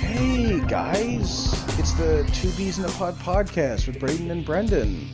[0.00, 5.08] Hey guys, it's the Two Bees in a Pod podcast with Braden and Brendan.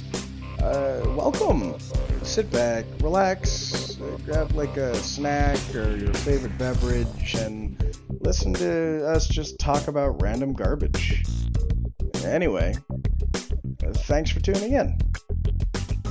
[0.61, 1.79] Uh, welcome.
[2.23, 9.29] Sit back, relax, grab like a snack or your favorite beverage, and listen to us
[9.29, 11.25] just talk about random garbage.
[12.25, 14.99] Anyway, uh, thanks for tuning in.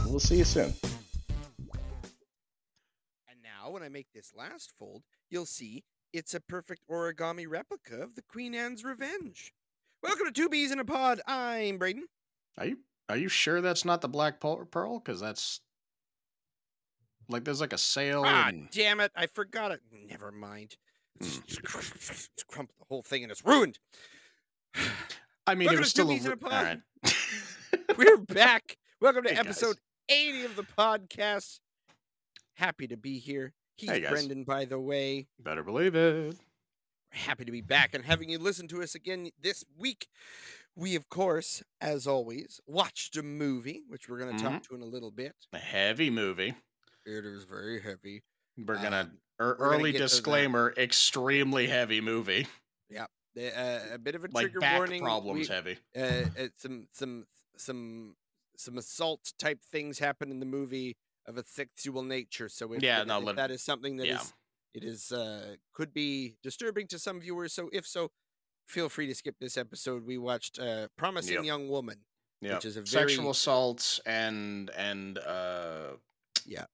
[0.05, 0.73] We'll see you soon.
[3.87, 8.53] I make this last fold, you'll see it's a perfect origami replica of the Queen
[8.53, 9.53] Anne's Revenge.
[10.03, 11.21] Welcome to Two Bees in a Pod.
[11.25, 12.03] I'm Braden.
[12.57, 14.99] Are you are you sure that's not the Black Pearl?
[14.99, 15.61] Because that's
[17.29, 18.23] like there's like a sale.
[18.25, 18.69] Ah, and...
[18.71, 19.13] damn it!
[19.15, 19.79] I forgot it.
[20.09, 20.75] Never mind.
[21.21, 21.39] Hmm.
[21.45, 23.79] It's, it's the whole thing and it's ruined.
[25.47, 26.33] I mean, Welcome it was still a.
[26.33, 26.51] A Pod.
[26.51, 26.79] Alright.
[27.97, 28.79] We're back.
[28.99, 29.45] Welcome to Hey, guys.
[29.45, 29.77] episode
[30.09, 31.61] 80 of the podcast.
[32.55, 33.53] Happy to be here.
[33.77, 34.11] He's Hey, guys.
[34.11, 35.27] Brendan, by the way.
[35.39, 36.35] Better believe it.
[37.11, 40.07] happy to be back and having you listen to us again this week.
[40.75, 44.53] We, of course, as always, watched a movie, which we're going to Mm-hmm.
[44.53, 45.33] talk to in a little bit.
[45.53, 46.53] A heavy movie.
[47.05, 48.23] It is very heavy.
[48.57, 50.09] We're Uh, gonna er, gonna early get to that.
[50.09, 52.47] disclaimer: extremely heavy movie.
[53.35, 55.03] The, uh, a bit of a Like trigger warning.
[55.03, 55.77] problems We- heavy.
[55.95, 55.99] uh,
[56.39, 58.15] uh, some some some
[58.57, 62.49] some assault type things happen in the movie of a sexual nature.
[62.49, 64.23] So if, Yeah, if- no, if that is something that is yeah.
[64.73, 67.53] it is uh, could be disturbing to some viewers.
[67.53, 68.11] So if so,
[68.67, 70.05] feel free to skip this episode.
[70.05, 71.43] We watched uh, "Promising Yep.
[71.45, 72.05] Young Woman."
[72.41, 75.93] Yeah, which is a sexual very- assaults and and uh,
[76.45, 76.65] Yeah.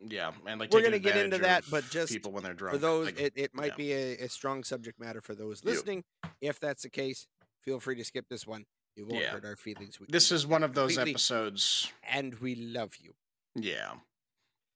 [0.00, 2.74] yeah, and like We're gonna get into that, but just people when they're drunk.
[2.76, 3.76] for those like, it, it might yeah.
[3.76, 5.74] be a, a strong subject matter for those Yep.
[5.74, 6.04] listening
[6.40, 7.26] if that's the case
[7.60, 8.64] feel free to skip this one
[8.96, 9.30] it won't Yeah.
[9.32, 11.92] hurt our feelings we, this is one of those completely- episodes.
[12.02, 13.12] and we love you
[13.54, 13.92] Yeah,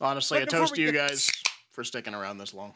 [0.01, 1.31] honestly, But a toast to you get- guys
[1.73, 2.75] for sticking around this long.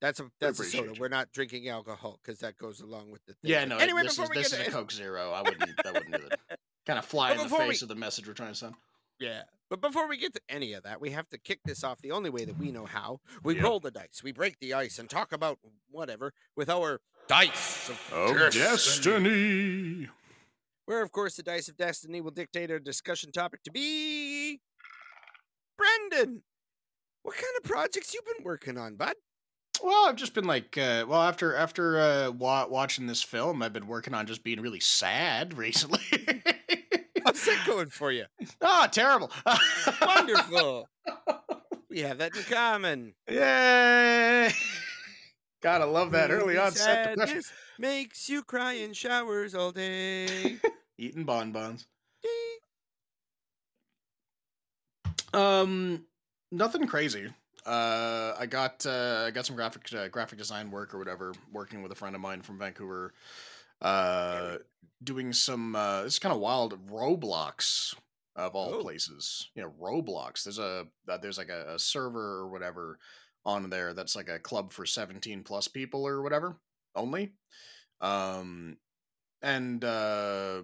[0.00, 1.00] that's a that's a soda you.
[1.00, 3.50] we're not drinking alcohol because that goes along with the thing.
[3.50, 3.76] Yeah, no.
[3.78, 5.32] anyway this before is we this get is to a Coke Zero.
[5.32, 5.76] I wouldn't.
[5.82, 6.58] That wouldn't do that.
[6.86, 8.74] Kind of fly But in the face we- of the message we're trying to send.
[9.18, 12.00] yeah but before we get to any of that we have to kick this off
[12.02, 13.64] the only way that we know how we Yep.
[13.64, 15.58] roll the dice we break the ice and talk about
[15.90, 20.08] whatever with our dice of Oh, destiny.
[20.86, 24.60] Where of course the dice of destiny will dictate our discussion topic to be
[25.76, 26.42] brendan
[27.22, 29.14] what kind of projects you been working on bud
[29.82, 33.74] Well, I've just been like, uh, well, after after uh, wa- watching this film, I've
[33.74, 36.00] been working on just being really sad recently.
[37.24, 38.24] how's that going for you
[38.62, 39.30] Ah, terrible.
[40.00, 40.88] wonderful
[41.90, 44.50] we have that in common Yay!
[45.62, 46.66] Gotta love that early on.
[46.66, 50.56] onset sadness makes you cry in showers all day
[50.98, 51.86] Eating bonbons.
[55.34, 56.04] Um,
[56.50, 57.28] nothing crazy.
[57.64, 61.82] Uh, I got uh, I got some graphic uh, graphic design work or whatever, working
[61.82, 63.12] with a friend of mine from Vancouver.
[63.82, 64.56] Uh,
[65.02, 65.74] doing some.
[65.76, 66.86] Uh, it's kind of wild.
[66.88, 67.94] Roblox
[68.36, 68.82] of all Oh.
[68.82, 69.48] places.
[69.54, 70.44] You know, Roblox.
[70.44, 72.98] There's a uh, there's like a, a server or whatever
[73.46, 76.56] on there that's like a club for 17 plus people or whatever
[76.94, 77.32] only.
[78.00, 78.76] Um,
[79.40, 80.62] and uh,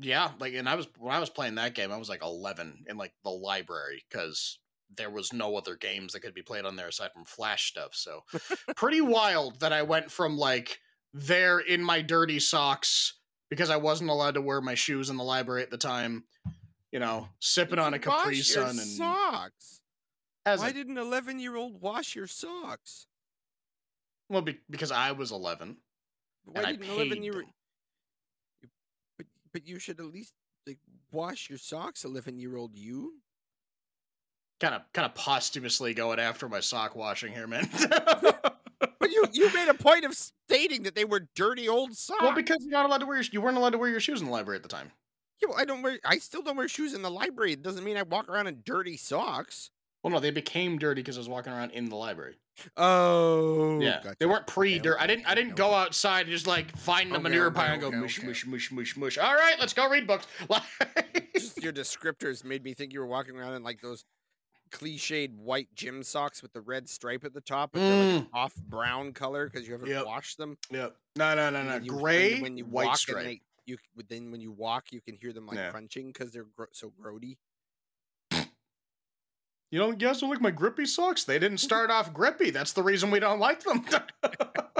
[0.00, 2.84] yeah, like, and I was when I was playing that game, I was like 11
[2.88, 4.58] in like the library because
[4.94, 7.94] there was no other games that could be played on there aside from Flash stuff.
[7.94, 8.24] So
[8.76, 10.78] pretty wild that I went from like
[11.14, 13.14] there in my dirty socks
[13.48, 16.24] because I wasn't allowed to wear my shoes in the library at the time.
[16.90, 19.81] You know, sipping on a You Capri Sun and socks
[20.44, 23.06] as why a, did an 11 year old wash your socks?
[24.28, 25.76] Well be, because I was 11
[26.44, 27.44] why and did an 11 paid year
[29.16, 30.32] but but you should at least
[30.66, 30.78] like
[31.10, 33.14] wash your socks 11 year old you.
[34.60, 37.68] Kind of, kind of posthumously going after my sock washing here, man.
[38.78, 42.22] but you you made a point of stating that they were dirty old socks.
[42.22, 44.20] well, because you're not allowed to wear your, you weren't allowed to wear your shoes
[44.20, 44.92] in the library at the time.
[45.40, 47.52] yeah, well, i don't wear i still don't wear shoes in the library.
[47.52, 49.70] It doesn't mean i walk around in dirty socks
[50.02, 52.36] Well, no, they became dirty because I was walking around in the library.
[52.76, 54.16] oh yeah, gotcha.
[54.18, 54.96] they weren't pre-dirt.
[55.00, 55.26] I didn't.
[55.26, 57.88] I didn't go outside and just like find the Okay, manure okay, pile and go
[57.88, 59.18] okay, mush, mush, mush, mush, mush.
[59.18, 60.26] All right, let's go read books.
[61.36, 64.04] just your descriptors made me think you were walking around in like those
[64.70, 68.54] cliched white gym socks with the red stripe at the top, but they're like off
[68.68, 69.92] brown color because you haven't Mm.
[69.92, 70.06] Yep.
[70.06, 70.56] washed them.
[70.70, 70.96] yep.
[71.16, 71.76] No, no, no, no.
[71.76, 73.24] you- Gray, when you white walk stripe.
[73.24, 73.76] They, you
[74.08, 75.70] then when you walk, you can hear them like Yeah.
[75.70, 77.36] crunching because they're gro- so grody.
[79.72, 79.98] You don't.
[79.98, 81.24] Guys don't like my grippy socks?
[81.24, 82.50] They didn't start off grippy.
[82.50, 83.82] That's the reason we don't like them.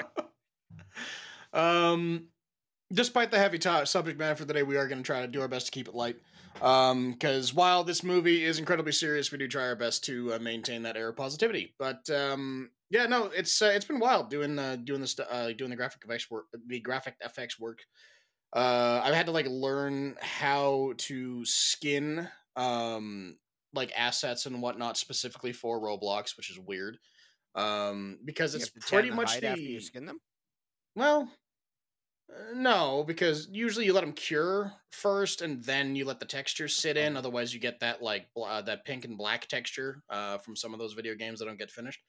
[1.54, 2.26] um,
[2.92, 5.26] despite the heavy to- subject matter for the day, we are going to try to
[5.26, 6.16] do our best to keep it light.
[6.52, 10.82] Because while this movie is incredibly serious, we do try our best to uh, maintain
[10.82, 11.74] that air of positivity.
[11.78, 15.70] But um, yeah, no, it's uh, it's been wild doing uh, doing the uh, doing
[15.70, 17.78] the graphic effects work, the graphic effects work.
[18.52, 23.38] Uh, I've had to like learn how to skin um
[23.74, 26.98] like assets and whatnot specifically for Roblox, which is weird.
[27.54, 30.20] Um, because it's have to tan pretty much the after you skin them.
[30.96, 31.28] well,
[32.30, 36.68] uh, no, because usually you let them cure first, and then you let the texture
[36.68, 37.16] sit in.
[37.16, 40.78] Otherwise, you get that like uh, that pink and black texture uh, from some of
[40.78, 42.00] those video games that don't get finished.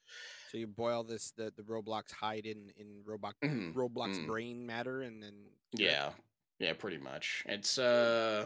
[0.50, 4.28] So you boil this the, the Roblox hide in in Roblox Mhm, Roblox mm.
[4.28, 5.34] brain matter and then?
[5.74, 6.12] Yeah,
[6.60, 7.44] yeah, pretty much.
[7.48, 8.46] It's uh,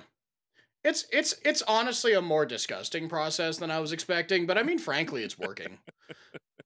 [0.83, 4.79] it's it's it's honestly a more disgusting process than I was expecting, but I mean,
[4.79, 5.79] frankly, it's working.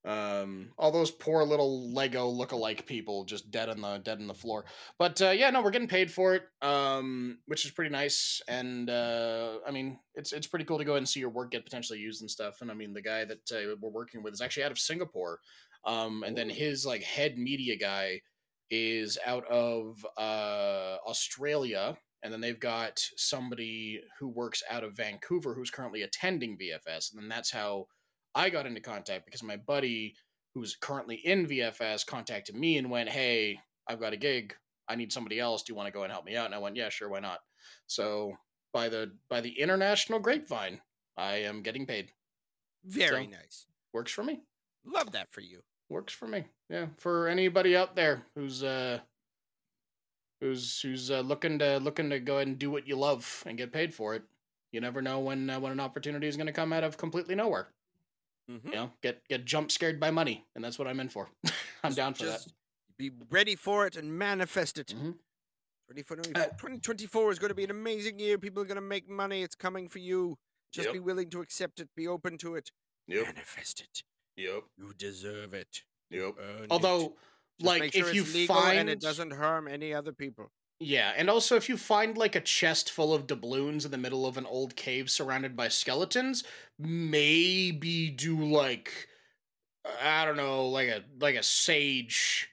[0.05, 4.33] um, all those poor little Lego look-alike people just dead on the dead on the
[4.33, 4.65] floor.
[4.97, 8.41] But uh, yeah, no, we're getting paid for it, um, which is pretty nice.
[8.47, 11.51] And uh, I mean, it's it's pretty cool to go ahead and see your work
[11.51, 12.61] get potentially used and stuff.
[12.61, 15.39] And I mean, the guy that uh, we're working with is actually out of Singapore,
[15.85, 18.21] um, and then his like head media guy
[18.69, 21.97] is out of uh, Australia.
[22.23, 27.11] And then they've got somebody who works out of Vancouver who's currently attending VFS.
[27.11, 27.87] And then that's how
[28.35, 30.15] I got into contact because my buddy
[30.53, 33.57] who's currently in VFS contacted me and went, Hey,
[33.87, 34.53] I've got a gig.
[34.87, 35.63] I need somebody else.
[35.63, 36.45] Do you want to go and help me out?
[36.45, 37.39] And I went, Yeah, sure, why not?
[37.87, 38.33] So
[38.73, 40.81] by the by the international grapevine,
[41.17, 42.11] I am getting paid.
[42.85, 43.65] Very So- nice.
[43.93, 44.41] Works for me.
[44.85, 45.63] Love that for you.
[45.89, 46.45] Works for me.
[46.69, 46.87] Yeah.
[46.97, 48.99] For anybody out there who's uh
[50.41, 53.57] who's who's uh, looking to looking to go ahead and do what you love and
[53.57, 54.23] get paid for it.
[54.71, 57.35] You never know when uh, when an opportunity is going to come out of completely
[57.35, 57.69] nowhere.
[58.49, 58.65] Mhm.
[58.65, 61.29] You know, get get jump scared by money, and that's what I'm in for.
[61.83, 62.53] I'm Just- down for just
[62.97, 64.87] Be ready for it and manifest it.
[64.87, 65.15] Mhm.
[65.89, 68.37] Ready for Uh, 2024 is going to be an amazing year.
[68.37, 69.41] People are going to make money.
[69.43, 70.37] It's coming for you.
[70.71, 70.93] Just Yep.
[70.93, 71.89] be willing to accept it.
[71.95, 72.71] Be open to it.
[73.07, 73.25] Yep.
[73.25, 74.03] Manifest it.
[74.37, 74.63] Yep.
[74.77, 75.83] You deserve it.
[76.09, 76.35] Yep.
[76.39, 76.71] Earn it.
[77.61, 80.51] Just like, sure if you find and it doesn't harm any other people.
[80.79, 84.25] Yeah, and also if you find like a chest full of doubloons in the middle
[84.25, 86.43] of an old cave surrounded by skeletons,
[86.79, 89.07] maybe do like
[90.01, 92.49] I don't know, like a like a sage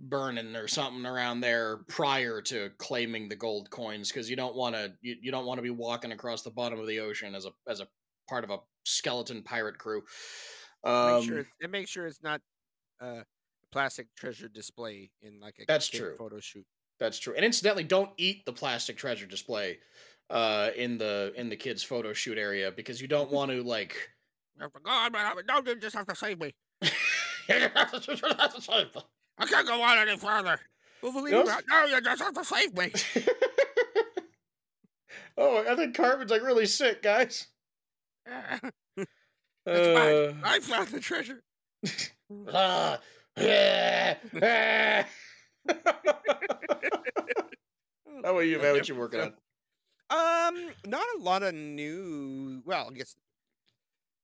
[0.00, 4.74] burning or something around there prior to claiming the gold coins because you don't want
[4.74, 7.46] to you, you don't want to be walking across the bottom of the ocean as
[7.46, 7.88] a as a
[8.28, 10.02] part of a skeleton pirate crew.
[10.84, 12.40] Um, Make sure it's, and make sure it's not
[13.00, 13.22] uh,
[13.72, 16.14] plastic treasure display in like a That's true.
[16.16, 16.64] photo shoot.
[17.00, 17.34] That's true.
[17.36, 19.78] And incidentally, don't eat the plastic treasure display
[20.30, 23.96] uh in the in the kids photo shoot area because you don't want to like
[24.60, 25.12] Oh, God,
[25.46, 26.52] don't you just have to save me.
[27.48, 27.76] I
[29.46, 30.58] can't go on any further.
[31.00, 31.62] Wolverine, Yes?
[31.68, 32.92] no, you just have to save me.
[35.40, 37.46] Oh, I think Cartman's like really sick, guys.
[38.26, 39.06] It's
[39.66, 40.40] Uh, mine.
[40.42, 41.44] I found the treasure.
[42.52, 42.98] ah.
[48.24, 48.72] How about you, man?
[48.74, 49.32] What you working on?
[50.10, 52.62] Um, not a lot of new.
[52.64, 53.14] Well, I guess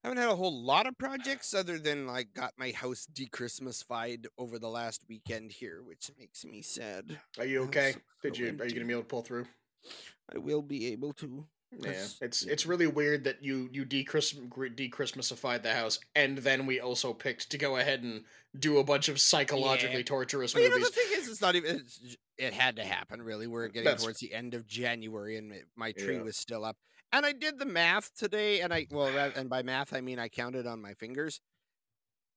[0.02, 4.26] I haven't had a whole lot of projects other than like got my house de-Christmasfied
[4.37, 7.19] over the last weekend here, which makes me sad.
[7.38, 7.93] Are you okay?
[7.93, 8.46] so- Did you?
[8.60, 9.46] Are you gonna be able to pull through?
[10.34, 11.46] I will be able to.
[11.81, 11.91] Yeah,
[12.21, 12.53] it's yeah.
[12.53, 17.51] it's really weird that you you de Christmasified the house, and then we also picked
[17.51, 18.25] to go ahead and
[18.58, 20.03] do a bunch of psychologically Yeah.
[20.05, 20.91] torturous But you know, movies.
[20.91, 21.77] the thing is, it's not even.
[21.77, 23.46] It's, it had to happen, really.
[23.46, 26.22] We're getting That's- towards the end of January, and my tree Yeah.
[26.22, 26.77] was still up.
[27.13, 29.06] And I did the math today, and I well,
[29.37, 31.41] and by math I mean I counted on my fingers.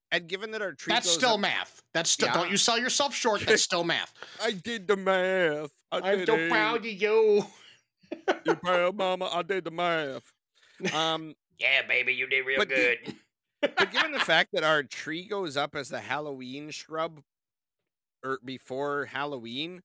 [0.10, 1.82] And given that our tree That's still up- math.
[1.94, 2.28] That's still.
[2.30, 2.34] Yeah.
[2.36, 3.42] Don't you sell yourself short.
[3.46, 4.14] That's still math.
[4.42, 5.72] I did the math.
[5.92, 7.46] I I'm so proud of you.
[8.46, 9.30] You proud, Mama?
[9.32, 10.32] I did the math.
[10.94, 13.16] Um, Yeah, baby, you did real But the- good.
[13.78, 17.22] but given the fact that our tree goes up as the Halloween shrub,
[18.24, 19.82] or before Halloween,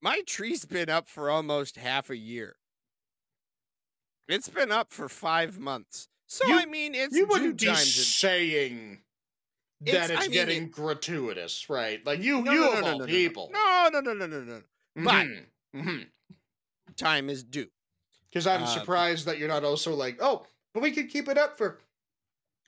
[0.00, 2.56] my tree's been up for almost half a year.
[4.28, 6.08] It's been up for five months.
[6.26, 9.02] So You- I mean, it's you wouldn't be time to- saying
[9.80, 12.04] that It's- it's I mean, getting gratuitous, right?
[12.06, 13.12] Like you, No, you no, of no, no, all no, no, no.
[13.12, 13.50] people.
[13.52, 14.62] No, no, no, no, no, no.
[14.96, 15.26] but-
[15.74, 16.10] Mhm.
[16.96, 17.68] Time is due.
[18.30, 21.38] Because I'm Uh, surprised that you're not also like, oh, but we could keep it
[21.38, 21.78] up for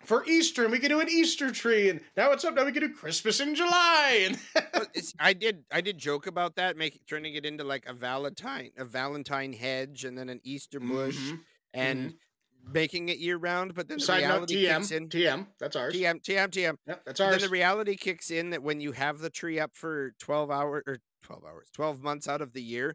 [0.04, 2.54] for Easter, and we could do an Easter tree, and now it's up.
[2.54, 4.38] Now we can do Christmas in July, and
[4.94, 8.70] it's, I did I did joke about that, making turning it into like a Valentine
[8.76, 11.40] a Valentine hedge and then an Easter bush Mhm.
[11.74, 12.14] and
[12.62, 13.74] making it year round.
[13.74, 15.08] But then the Side note, reality TM, kicks in.
[15.08, 15.94] TM, that's ours.
[15.94, 16.76] TM TM TM.
[16.86, 19.74] Yep, that's But then the reality kicks in that when you have the tree up
[19.74, 22.94] for twelve hours or twelve hours, twelve months out of the year,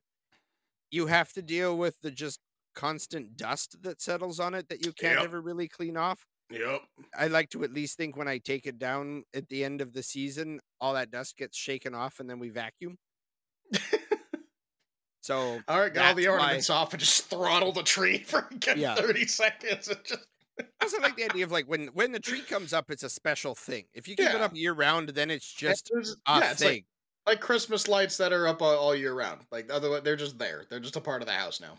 [0.92, 2.40] you have to deal with the just
[2.76, 5.24] constant dust that settles on it that you can't Yep.
[5.26, 6.26] ever really clean off.
[6.50, 6.82] Yep.
[7.18, 9.94] I like to at least think when I take it down at the end of
[9.94, 12.98] the season, all that dust gets shaken off and then we vacuum.
[15.24, 18.18] So All right, got all the That's why- ornaments off and just throttle the tree
[18.26, 18.96] for Yeah.
[18.96, 19.88] 30 seconds.
[19.88, 20.26] And just
[20.60, 23.10] I also like the idea of like when when the tree comes up, it's a
[23.10, 23.86] special thing.
[23.94, 26.68] If you keep it up year round, then it's just There's- a yeah, it's thing.
[26.70, 26.86] like,
[27.28, 29.42] like Christmas lights that are up all, all year round.
[29.52, 30.66] Like otherwise, they're just there.
[30.70, 31.78] They're just a part of the house now.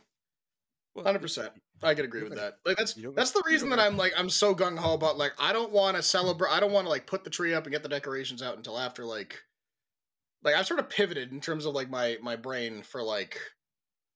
[1.00, 1.52] Hundred percent.
[1.82, 2.58] I can agree with that.
[2.66, 5.52] Like that's that's the reason that I'm like I'm so gung ho about like I
[5.52, 6.50] don't want to celebrate.
[6.50, 8.78] I don't want to like put the tree up and get the decorations out until
[8.78, 9.40] after like
[10.44, 13.38] like I've sort of pivoted in terms of like my my brain for like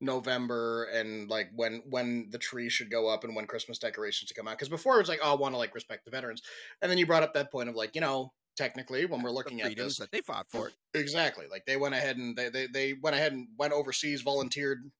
[0.01, 4.35] November and like when when the tree should go up and when Christmas decorations to
[4.35, 4.59] come out.
[4.59, 6.43] Because before it was like oh I want to like respect the veterans,
[6.83, 9.61] and then you brought up that point of like you know technically when we're looking
[9.61, 10.73] at this that they fought for.
[10.97, 11.47] Exactly.
[11.51, 14.91] Like they went ahead and they, they they went ahead and went overseas, volunteered,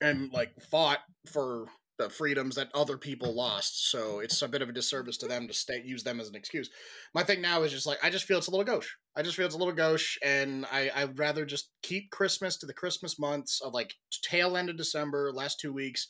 [0.00, 1.00] and like fought
[1.32, 1.66] for
[1.98, 3.90] the freedoms that other people lost.
[3.90, 6.36] So it's a bit of a disservice to them to stay use them as an
[6.36, 6.70] excuse.
[7.14, 8.94] My thing now is just like I just feel it's a little gauche.
[9.16, 12.66] I just feel it's a little gauche, and I I'd rather just keep Christmas to
[12.66, 16.08] the Christmas months of like tail end of December, last two weeks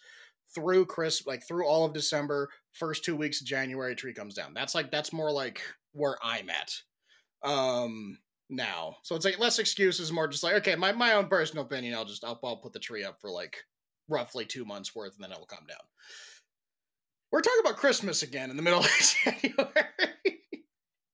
[0.54, 4.54] through Chris like through all of December, first two weeks of January, tree comes down.
[4.54, 5.62] That's like that's more like
[5.92, 6.72] where I'm at.
[7.42, 8.18] Um
[8.50, 8.96] now.
[9.02, 12.04] So it's like less excuses, more just like, okay, my, my own personal opinion, I'll
[12.04, 13.56] just I'll, I'll put the tree up for like
[14.08, 15.76] roughly two months worth and then it'll come down.
[17.30, 18.86] We're talking about Christmas again in the middle of
[19.24, 20.40] January.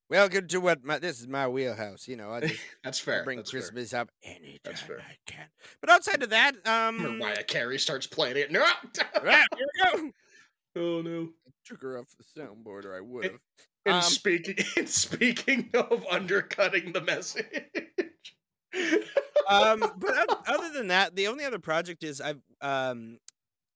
[0.09, 2.07] well, good to what my this is my wheelhouse.
[2.07, 3.25] You know, I just That's I fair.
[3.25, 3.61] bring That's fair.
[3.61, 5.01] Christmas up anytime fair.
[5.01, 5.47] I can.
[5.81, 8.51] But outside of that, um, Mariah Carey starts playing it.
[8.53, 8.63] No.
[8.65, 8.81] ah,
[9.23, 9.43] here
[9.75, 10.11] we go.
[10.77, 11.29] oh no.
[11.65, 13.41] Took her off the soundboard, or I would have.
[13.87, 17.47] And Um, speaking and speaking of undercutting the message.
[19.49, 23.19] um, but other than that, the only other project is I've um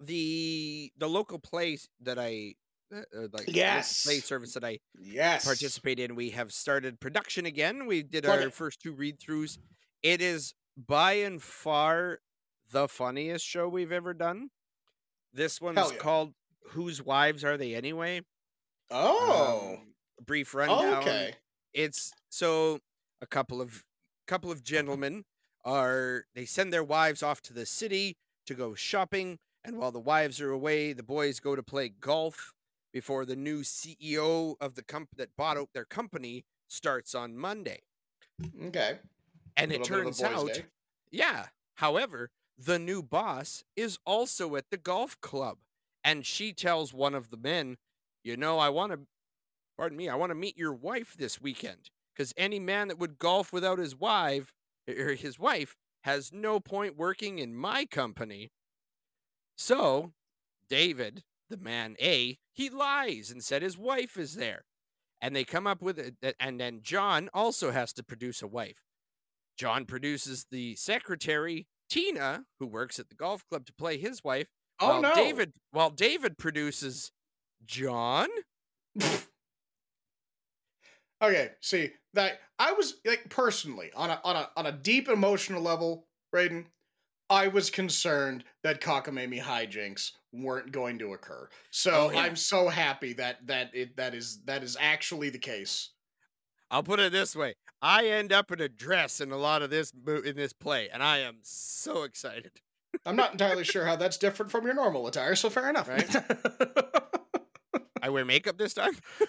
[0.01, 2.55] the the local place that I
[2.95, 4.05] uh, uh, like Yes.
[4.05, 5.45] play service that I yes.
[5.45, 6.15] participate in.
[6.15, 7.87] We have started production again.
[7.87, 8.55] We did Plug our it.
[8.55, 9.59] first two read throughs.
[10.03, 12.21] It is by and far
[12.71, 14.51] the funniest show we've ever done.
[15.35, 15.99] This one is yeah.
[15.99, 16.33] called
[16.71, 18.23] "Whose Wives Are They Anyway?"
[18.91, 19.75] Oh.
[19.79, 19.95] Um,
[20.25, 21.03] brief oh, rundown.
[21.03, 21.35] okay.
[21.75, 22.81] It's so
[23.21, 23.85] a couple of
[24.27, 25.25] couple of gentlemen
[25.65, 30.01] are they send their wives off to the city to go shopping, and while the
[30.01, 32.55] wives are away, the boys go to play golf
[32.93, 37.81] before the new CEO of the company that bought out their company starts on Monday.
[38.67, 38.99] Okay.
[39.57, 40.65] And it Little bit of a turns out, day.
[41.11, 41.47] yeah.
[41.75, 45.59] However, the new boss is also at the golf club,
[46.03, 47.77] and she tells one of the men,
[48.25, 49.01] "You know, I want to,
[49.79, 53.19] pardon me, I want to meet your wife this weekend, because any man that would
[53.19, 54.53] golf without his wife
[54.87, 58.51] or his wife has no point working in my company."
[59.57, 60.13] So,
[60.69, 64.65] David, the man A, he lies and said his wife is there,
[65.21, 68.83] and they come up with it, and then John also has to produce a wife.
[69.57, 74.49] John produces the secretary, Tina, who works at the golf club to play his wife.
[74.81, 75.15] Oh while no.
[75.15, 77.11] David while David produces
[77.65, 78.29] John.
[81.23, 85.63] Okay, see that I was like personally on a on a on a deep emotional
[85.63, 86.67] level, Braden.
[87.31, 91.49] I was concerned that cockamamie hijinks weren't going to occur.
[91.71, 92.21] So Oh, yeah.
[92.21, 95.91] I'm so happy that that it that is that is actually the case.
[96.71, 97.55] I'll put it this way.
[97.81, 101.03] I end up in a dress in a lot of this in this play, and
[101.03, 102.53] I am so excited.
[103.05, 105.89] I'm not entirely sure how that's different from your normal attire, so fair enough.
[105.89, 106.17] Right.
[108.03, 108.93] I wear makeup this time.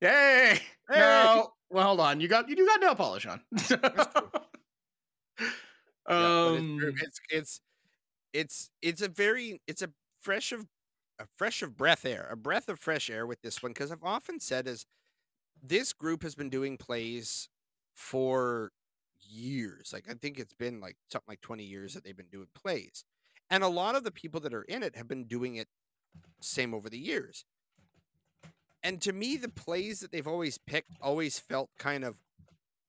[0.00, 0.58] Yay!
[0.88, 0.98] Hey!
[0.98, 2.20] No, well, hold on.
[2.20, 3.42] You got you do got nail polish on.
[6.06, 7.60] Um, it's, it's it's
[8.32, 9.90] it's it's a very it's a
[10.20, 10.66] fresh of
[11.18, 14.02] a fresh of breath air, a breath of fresh air with this one because I've
[14.04, 14.86] often said is
[15.62, 17.48] this group has been doing plays
[17.94, 18.72] for
[19.20, 19.92] years.
[19.92, 23.04] Like I think it's been like something like 20 years that they've been doing plays.
[23.50, 25.68] And a lot of the people that are in it have been doing it
[26.40, 27.44] same over the years.
[28.82, 32.18] And to me the plays that they've always picked always felt kind of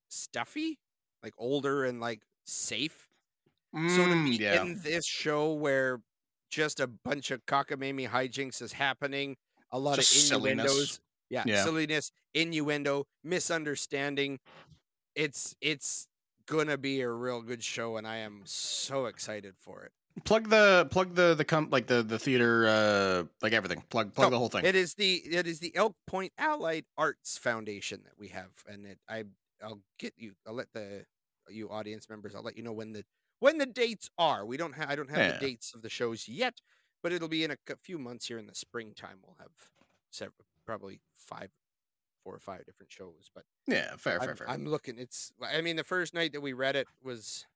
[0.08, 0.78] stuffy,
[1.22, 3.08] like older and like safe.
[3.86, 4.62] So to mm, be yeah.
[4.62, 6.02] in this show where
[6.50, 9.36] just a bunch of cockamamie hijinks is happening,
[9.70, 10.72] a lot Just of silliness.
[10.72, 11.62] innuendos, yeah, Yeah.
[11.62, 14.38] silliness, innuendo, misunderstanding.
[15.14, 16.08] It's it's
[16.46, 19.92] gonna be a real good show, and I am so excited for it.
[20.24, 24.26] Plug the plug the the com- like the the theater uh like everything plug plug
[24.26, 28.02] So, the whole thing It is the it is the Elk Point Allied Arts Foundation
[28.04, 29.24] that we have, and it I
[29.62, 30.32] I'll get you.
[30.46, 31.06] I'll let the
[31.48, 32.34] you audience members.
[32.34, 33.04] I'll let you know when the
[33.40, 34.44] when the dates are.
[34.44, 35.32] We don't have I don't have Yeah.
[35.32, 36.60] the dates of the shows yet,
[37.02, 39.18] but it'll be in a few months here in the springtime.
[39.24, 39.52] We'll have
[40.10, 41.50] several, probably five,
[42.22, 43.30] four or five different shows.
[43.34, 44.50] But Yeah, fair, fair, I'm, fair.
[44.50, 44.98] I'm looking.
[44.98, 45.32] It's.
[45.42, 47.46] I mean, the first night that we read it was.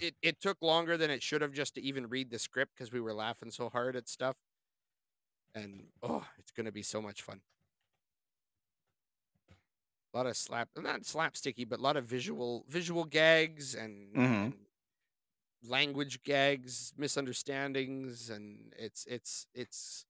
[0.00, 2.92] It it took longer than it should have just to even read the script because
[2.92, 4.36] we were laughing so hard at stuff.
[5.54, 7.42] And oh, it's gonna be so much fun.
[10.14, 14.18] A lot of slap, not slapsticky, but a lot of visual visual gags and, Mhm.
[14.44, 14.54] and
[15.62, 20.04] language gags, misunderstandings, and it's it's it's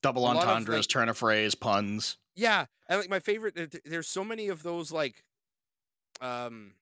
[0.00, 2.18] Double a lot of, entendres, like- turn of phrase, puns.
[2.34, 3.54] yeah, and like my favorite.
[3.54, 5.24] there- There's so many of those like,
[6.20, 6.77] um,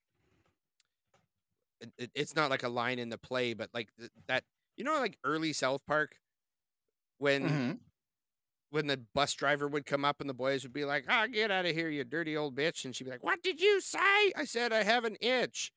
[1.80, 4.44] it, it- it's not like a line in the play, but like th- that.
[4.76, 6.16] You know, like early South Park,
[7.18, 7.80] when Mhm.
[8.70, 11.50] when the bus driver would come up and the boys would be like, "Ah, get
[11.50, 14.32] out of here, you dirty old bitch," and she'd be like, "What did you say?"
[14.36, 15.72] I said, "I have an itch."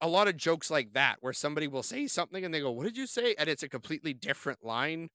[0.00, 2.84] A lot of jokes like that, where somebody will say something and they go, "What
[2.84, 5.10] did you say?" and it's a completely different line,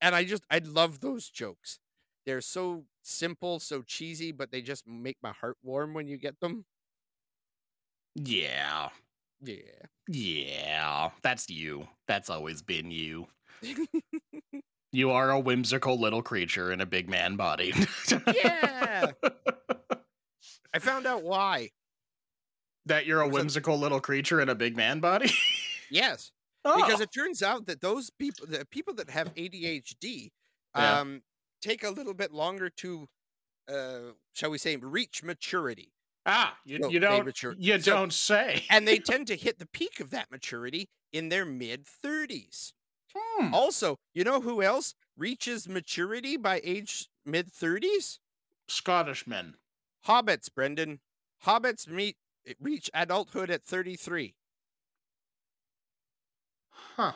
[0.00, 1.80] and I just I love those jokes.
[2.26, 6.40] They're so simple, so cheesy, but they just make my heart warm when you get
[6.40, 6.66] them.
[8.14, 8.90] Yeah.
[9.42, 9.56] Yeah.
[10.08, 11.10] Yeah.
[11.22, 11.88] That's you.
[12.06, 13.28] That's always been you.
[14.90, 17.74] You are a whimsical little creature in a big man body.
[18.34, 19.10] Yeah.
[20.74, 21.70] I found out why.
[22.86, 25.30] that you're a There's a- whimsical little creature in a big man body?
[25.90, 26.32] Yes.
[26.66, 26.76] oh.
[26.76, 30.30] because it turns out that those people the people that have ADHD
[30.74, 31.00] Yeah.
[31.00, 31.22] um
[31.62, 33.08] take a little bit longer to
[33.70, 35.92] uh shall we say reach maturity
[36.28, 38.64] ah, you, No, you don't mature- you so- don't say.
[38.70, 42.72] and they tend to hit the peak of that maturity in their mid 30s
[43.16, 43.54] Hmm.
[43.54, 48.18] also you know who else reaches maturity by age mid 30s
[48.68, 49.54] Scottish men.
[50.06, 51.00] hobbits brendan
[51.46, 52.16] hobbits meet
[52.60, 54.34] reach adulthood at 33
[56.96, 57.12] Huh.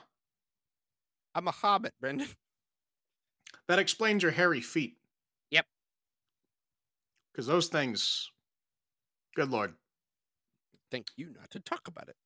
[1.35, 2.29] i'm a hobbit brendan
[3.69, 4.97] That explains your hairy feet.
[5.51, 5.67] Yep.
[7.33, 8.31] Because those things,
[9.35, 9.75] good lord.
[10.91, 12.17] thank you not to talk about it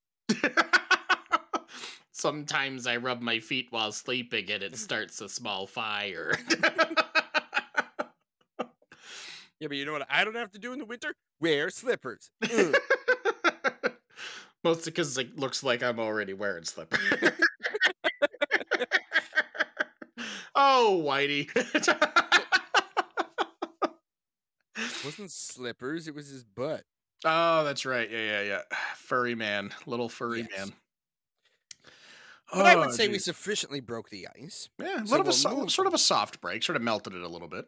[2.13, 4.77] Sometimes I rub my feet while sleeping and it mm.
[4.77, 6.33] starts a small fire.
[9.61, 12.31] yeah but you know what i don't have to do in the winter wear slippers
[12.43, 12.75] mm.
[14.67, 16.99] Mostly because it looks like I'm already wearing slippers.
[20.57, 21.49] oh, Whitey.
[24.77, 26.83] It wasn't slippers, it was his butt.
[27.27, 28.11] Oh, that's right.
[28.11, 28.63] Yeah, yeah, yeah.
[28.97, 29.73] Furry man.
[29.87, 30.59] Little furry Yes.
[30.59, 30.73] man.
[32.53, 34.69] But I Oh, would say we sufficiently broke the ice.
[34.81, 35.71] Yeah, a so little of we'll so- move.
[35.73, 37.67] sort of a soft break, sort of melted it a little bit.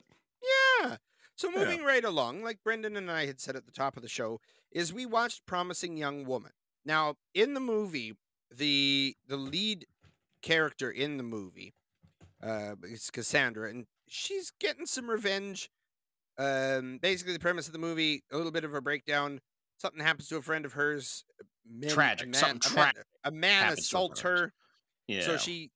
[0.81, 0.97] Yeah.
[1.37, 1.59] So Yeah.
[1.59, 4.41] moving right along, like Brendan and I had said at the top of the show,
[4.71, 6.53] is we watched Promising Young Woman.
[6.85, 8.17] Now, in the movie,
[8.51, 9.87] the the lead
[10.43, 11.75] character in the movie
[12.43, 15.71] uh is Cassandra, and she's getting some revenge.
[16.39, 19.41] Um, basically, the premise of the movie, a little bit of a breakdown.
[19.79, 21.25] Something happens to a friend of hers.
[21.41, 24.21] Uh, men- Tragic, A man, something a man, tragic a man happens to a assaults
[24.21, 24.53] friend her.
[25.07, 25.23] Yeah.
[25.23, 25.71] So she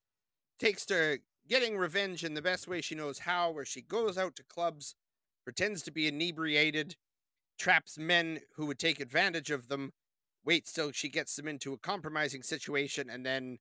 [0.59, 4.35] takes to getting revenge in the best way she knows how, where she goes out
[4.37, 4.95] to clubs,
[5.43, 6.95] pretends to be inebriated,
[7.57, 9.91] traps men who would take advantage of them,
[10.45, 13.59] waits till she gets them into a compromising situation, and then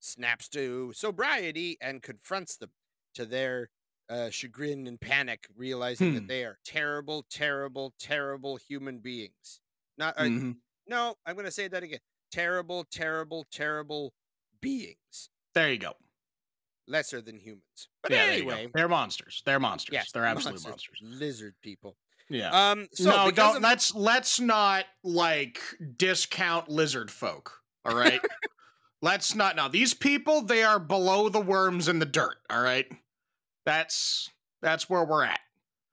[0.00, 2.70] snaps to sobriety and confronts them
[3.14, 3.70] to their
[4.08, 6.14] uh, chagrin and panic, realizing Hmm.
[6.16, 9.60] that they are terrible, terrible, terrible human beings.
[9.96, 10.56] Not uh, Mhm.
[10.86, 12.00] no, I'm going to say that again.
[12.30, 14.14] Terrible, terrible, terrible
[14.60, 15.94] beings, There you go.
[16.86, 17.88] lesser than humans.
[18.02, 18.50] But yeah, there you go.
[18.50, 19.42] anyway, they're monsters.
[19.44, 19.92] They're monsters.
[19.94, 20.98] yes, they're absolute monsters.
[21.02, 21.96] lizard people.
[22.30, 22.70] Yeah.
[22.70, 23.56] Um, so no, don't.
[23.56, 25.60] of- let's let's not like
[25.96, 27.62] discount lizard folk.
[27.86, 28.20] All right.
[29.02, 29.56] let's not.
[29.56, 32.36] Now these people, they are below the worms in the dirt.
[32.50, 32.86] All right.
[33.68, 34.30] That's
[34.62, 35.40] that's where we're at.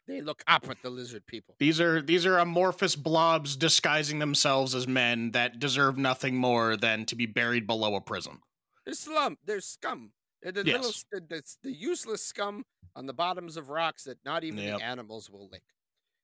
[0.08, 1.56] they look up at the lizard people.
[1.60, 7.06] These are these are amorphous blobs disguising themselves as men that deserve nothing more than
[7.08, 8.40] to be buried below a prison.
[8.86, 9.38] They're slum.
[9.46, 10.12] They're scum.
[10.42, 11.06] They're the little, Yes.
[11.12, 12.64] the, the, the useless scum
[12.96, 14.78] on the bottoms of rocks that not even Yep.
[14.80, 15.64] the animals will lick.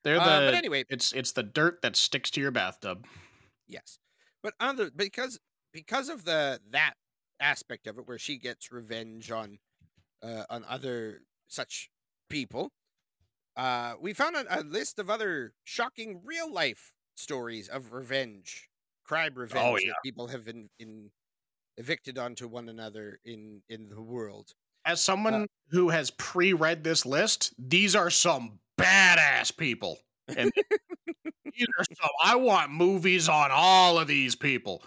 [0.04, 0.22] They're the.
[0.22, 3.06] Uh, but anyway, it's it's the dirt that sticks to your bathtub.
[3.68, 4.00] Yes,
[4.42, 5.38] but other because
[5.74, 6.94] because of the that
[7.42, 9.60] aspect of it, where she gets revenge on
[10.24, 11.90] uh, on other such
[12.30, 12.72] people,
[13.56, 18.70] uh, we found a, a list of other shocking real life stories of revenge,
[19.04, 19.90] crime revenge Oh, yeah.
[19.90, 21.12] that people have in, in
[21.78, 24.54] evicted onto one another in in the world.
[24.86, 30.00] As someone who has pre-read this list, these are some badass people.
[30.28, 30.52] And
[31.46, 34.84] these are some I want movies on all of these people.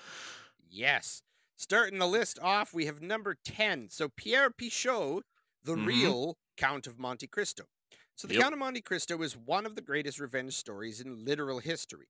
[0.69, 1.23] Yes.
[1.57, 3.89] Starting the list off, we have number 10.
[3.91, 5.23] So Pierre Picaud,
[5.63, 5.87] the Mhm.
[5.87, 7.65] real Count of Monte Cristo.
[8.17, 8.43] So the Yep.
[8.43, 12.09] Count of Monte Cristo is one of the greatest revenge stories in literal history.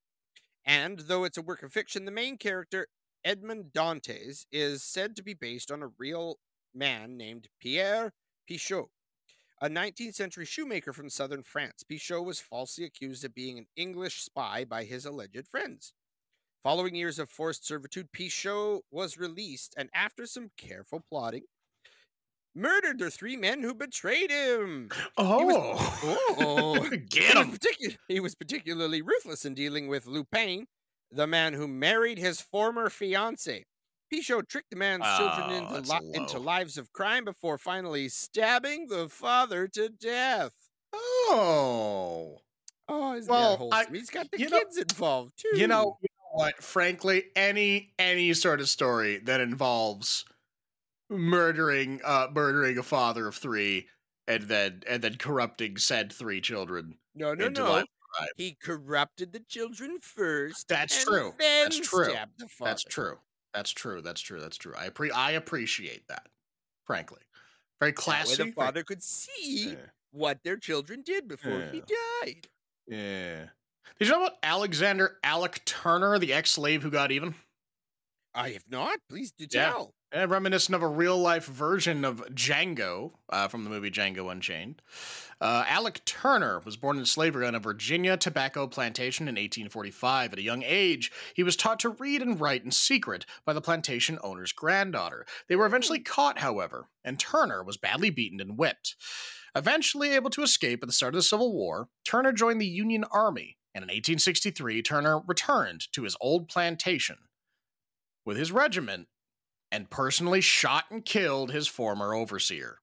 [0.64, 2.88] And though it's a work of fiction, the main character,
[3.24, 6.38] Edmond Dantes, is said to be based on a real
[6.74, 8.12] man named Pierre
[8.48, 8.88] Picaud,
[9.60, 11.82] a 19th century shoemaker from southern France.
[11.84, 15.92] Picaud was falsely accused of being an English spy by his alleged friends.
[16.62, 21.44] Following years of forced servitude, Picaud was released and, after some careful plotting,
[22.54, 24.88] murdered the three men who betrayed him.
[25.16, 25.76] Oh,
[26.38, 27.52] Oh, get he was, him!
[27.58, 30.66] particu- he was particularly ruthless in dealing with Lupin,
[31.10, 33.62] the man who married his former fiancée.
[34.12, 38.86] Picaud tricked the man's children Oh, into, li- into lives of crime before finally stabbing
[38.88, 40.52] the father to death.
[40.92, 42.38] Oh,
[42.86, 43.70] Oh, is Well?
[43.72, 45.58] I- He's got the you know- kids involved too.
[45.58, 46.62] you know, you know what?
[46.62, 50.26] Frankly, any any sort of story that involves
[51.14, 53.88] murdering uh murdering a father of three
[54.26, 57.70] and then and then corrupting said three children no, no, no.
[57.70, 57.84] life.
[58.36, 60.68] He corrupted the children first.
[60.68, 61.32] That's true.
[61.38, 62.04] That's true.
[62.04, 62.70] stabbed the father.
[62.70, 63.18] That's true.
[63.52, 64.00] That's true.
[64.02, 64.40] That's true.
[64.40, 64.74] That's true.
[64.78, 66.26] I appre- I appreciate that.
[66.86, 67.22] Frankly,
[67.80, 68.42] very That classy.
[68.44, 69.76] the father could see Yeah.
[70.12, 71.80] what their children did before he
[72.22, 72.48] died.
[72.86, 73.46] Yeah.
[73.98, 77.34] Did you know about Alexander Alec Turner, the ex-slave who got even?
[78.34, 78.98] I have not.
[79.08, 79.70] Please do Yeah.
[79.70, 79.94] tell.
[80.14, 84.80] Eh, reminiscent of a real life version of Django uh, from the movie Django Unchained.
[85.40, 90.32] Uh, Alec Turner was born in slavery on a Virginia tobacco plantation in 1845.
[90.32, 93.60] At a young age, he was taught to read and write in secret by the
[93.60, 95.26] plantation owner's granddaughter.
[95.48, 98.94] They were eventually caught, however, and Turner was badly beaten and whipped.
[99.56, 103.04] Eventually able to escape at the start of the Civil War, Turner joined the Union
[103.10, 107.16] Army, and in 1863, Turner returned to his old plantation
[108.24, 109.08] with his regiment
[109.74, 112.78] and personally shot and killed his former overseer.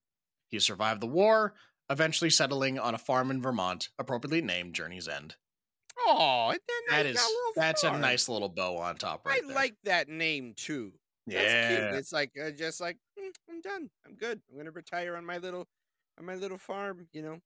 [0.49, 1.53] He survived the war,
[1.89, 5.35] eventually settling on a farm in Vermont, appropriately named Journey's End.
[5.99, 6.53] Oh,
[6.89, 7.25] That is
[7.55, 9.55] that's a nice little bow on top right I there.
[9.55, 10.91] like that name too.
[11.27, 11.69] That's yeah.
[11.69, 11.99] cute.
[11.99, 13.89] It's like uh, just like "Mm, I'm done.
[14.05, 14.41] I'm good.
[14.49, 15.67] I'm gonna retire on my little
[16.19, 17.07] on my little farm.
[17.13, 17.37] You know,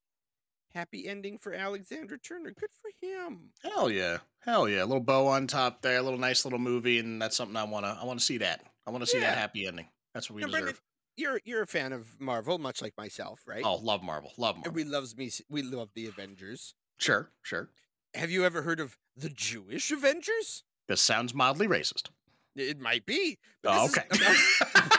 [0.74, 2.52] happy ending for Alexander Turner.
[2.52, 3.52] Good for him.
[3.62, 4.20] Hell yeah.
[4.40, 4.84] Hell yeah.
[4.84, 7.66] A little bow on top there, a little nice little movie, and that's something I
[7.66, 8.62] wanna I wanna see that.
[8.88, 9.89] I wanna see that happy ending.
[10.13, 10.82] That's what we Now, deserve.
[11.17, 13.63] you're you're a fan of Marvel, much like myself, right?
[13.65, 14.32] Oh, love Marvel.
[14.38, 14.69] Love Marvel.
[14.69, 15.32] And we loves me.
[15.50, 16.74] We love the Avengers.
[17.00, 17.69] Sure, sure.
[18.13, 20.63] Have you ever heard of the Jewish Avengers?
[20.88, 22.10] This sounds mildly racist.
[22.56, 23.38] It might be.
[23.65, 24.04] Oh, okay.
[24.12, 24.91] Is about,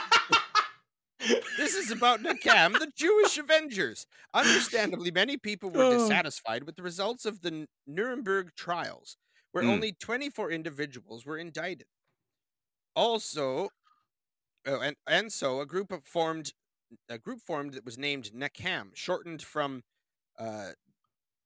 [1.57, 4.05] this is about Nakam, the Jewish Avengers.
[4.33, 5.97] Understandably, many people were Oh.
[5.97, 9.17] dissatisfied with the results of the Nuremberg trials,
[9.51, 9.69] where Mm.
[9.69, 11.87] only 24 individuals were indicted.
[12.95, 13.69] Also,
[14.67, 16.53] oh, and and so a group of formed
[17.09, 19.83] a group formed that was named Nakam, shortened from
[20.39, 20.71] uh,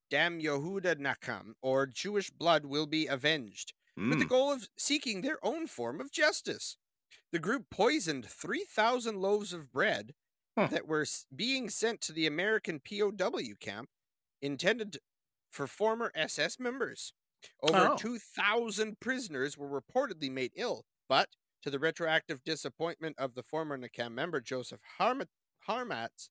[0.10, 3.74] Dam Yehudi Nakam, or Jewish blood will be avenged
[4.10, 4.30] with the Mm.
[4.30, 6.78] goal of seeking their own form of justice.
[7.32, 10.14] The group poisoned 3,000 loaves of bread
[10.58, 10.68] Huh.
[10.72, 11.06] that were
[11.36, 13.90] being sent to the American POW camp
[14.42, 15.00] intended
[15.52, 17.14] for former SS members.
[17.62, 17.98] Over Oh.
[17.98, 21.30] 2,000 prisoners were reportedly made ill, but
[21.64, 25.28] to the retroactive disappointment of the former Nakam member Joseph Harmat-
[25.68, 26.30] Harmatz,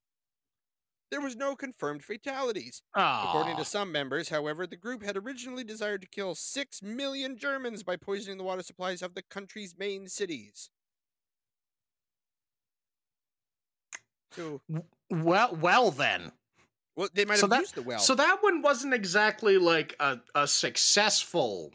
[1.10, 2.82] there was no confirmed fatalities.
[2.94, 7.82] According to some members, however, the group had originally desired to kill 6 million Germans
[7.82, 10.70] by poisoning the water supplies of the country's main cities.
[14.32, 14.60] So,
[15.10, 16.30] well, well then.
[16.96, 17.98] well, they might So have that- used the well.
[17.98, 21.72] So that one wasn't exactly like a, a successful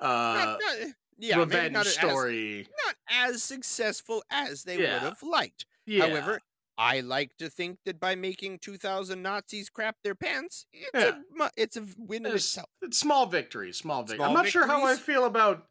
[0.00, 2.66] uh Not- not- yeah, revenge not as- story.
[2.86, 5.66] not as successful as they would have liked.
[5.86, 6.06] Yeah.
[6.08, 6.40] However,
[6.76, 11.18] I like to think that by making 2,000 Nazis crap their pants, it's, Yeah.
[11.46, 12.68] a, it's a win in It's- itself.
[12.82, 14.20] It's small victories, small victories.
[14.28, 15.66] I'm not sure how I feel about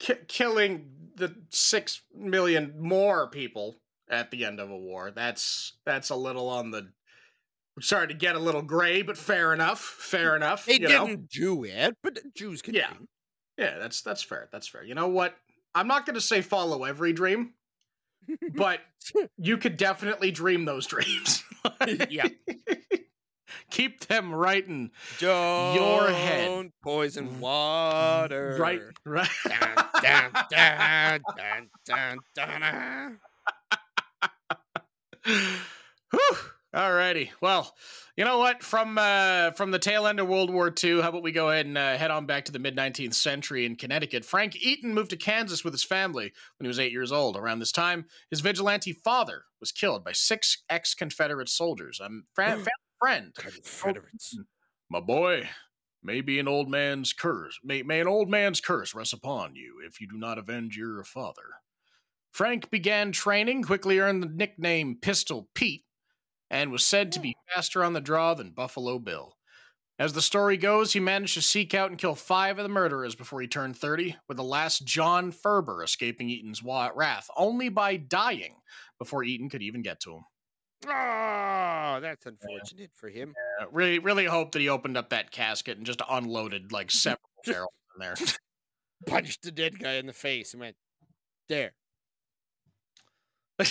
[0.00, 5.10] ki- killing the six million more people at the end of a war.
[5.12, 6.92] That's that's a little on the.
[7.80, 9.80] Sorry to get a little gray, but fair enough.
[9.80, 10.66] Fair enough.
[10.66, 12.94] They didn't do it, but Jews can Yeah.
[13.58, 14.48] Yeah, that's that's fair.
[14.52, 14.84] That's fair.
[14.84, 15.34] You know what?
[15.74, 17.54] I'm not going to say follow every dream,
[18.54, 18.80] but
[19.36, 21.42] you could definitely dream those dreams.
[22.08, 22.28] Yeah.
[23.70, 26.72] Keep them right in Don't head.
[26.82, 27.40] poison mm.
[27.40, 28.56] water.
[28.58, 29.28] right right.
[29.44, 33.18] Dun, dun, dun, dun, dun, dun,
[35.24, 36.48] dun.
[36.72, 36.80] Whew.
[36.80, 37.30] Alrighty.
[37.40, 37.74] Well,
[38.16, 38.62] you know what?
[38.62, 41.66] From uh, from the tail end of World War II, how about we go ahead
[41.66, 44.24] and uh, head on back to the mid 19th century in Connecticut?
[44.24, 47.36] Frank Eaton moved to Kansas with his family when he was eight years old.
[47.36, 52.00] Around this time, his vigilante father was killed by six ex Confederate soldiers.
[52.02, 52.66] I'm friend,
[52.98, 53.34] friend.
[53.34, 54.36] Confederates.
[54.90, 55.48] My boy,
[56.02, 57.58] maybe an old man's curse.
[57.64, 61.02] May, may an old man's curse rest upon you if you do not avenge your
[61.04, 61.42] father.
[62.30, 65.84] Frank began training, quickly earned the nickname Pistol Pete
[66.50, 69.34] and was said to be faster on the draw than Buffalo Bill.
[69.98, 73.16] As the story goes, he managed to seek out and kill five of the murderers
[73.16, 78.54] before he turned 30, with the last John Ferber escaping Eaton's wrath only by dying
[78.98, 80.24] before Eaton could even get to him.
[80.86, 83.34] Oh, that's unfortunate for him.
[83.60, 87.18] Uh, really, really hope that he opened up that casket and just unloaded like several
[87.44, 88.14] barrels in there.
[89.06, 90.76] Punched the dead guy in the face and went,
[91.48, 91.72] there.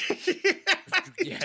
[1.22, 1.40] yeah.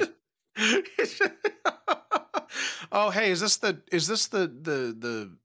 [2.93, 5.37] oh, hey, is this the is this the the the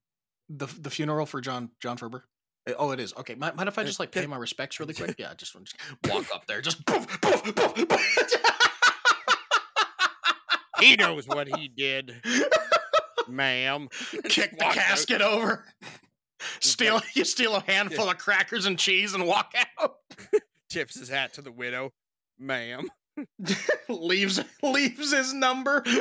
[0.50, 2.26] the, the funeral for John John Ferber?
[2.67, 3.13] Eh, oh, it is.
[3.15, 5.15] Okay, mind, mind if I just like pay my respects really quick?
[5.17, 5.76] Yeah, just, just
[6.10, 7.86] walk up there, just poof, poof, poof,
[10.80, 12.22] he knows what he did,
[13.28, 13.89] ma'am.
[14.26, 15.34] Kick the casket out.
[15.34, 15.65] over.
[16.60, 19.96] Steal you steal a handful of crackers and cheese and walk out.
[20.70, 21.93] Tips his hat to the widow,
[22.38, 22.88] ma'am.
[23.90, 25.84] leaves leaves his number.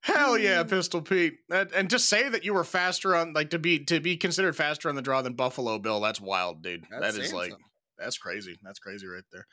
[0.00, 0.70] Hell yeah, mm.
[0.70, 4.16] Pistol Pete, and just say that you were faster on like to be to be
[4.16, 6.00] considered faster on the draw than Buffalo Bill.
[6.00, 6.84] That's wild, dude.
[6.90, 7.52] That's that is like
[7.98, 8.58] that's crazy.
[8.62, 9.46] That's crazy right there.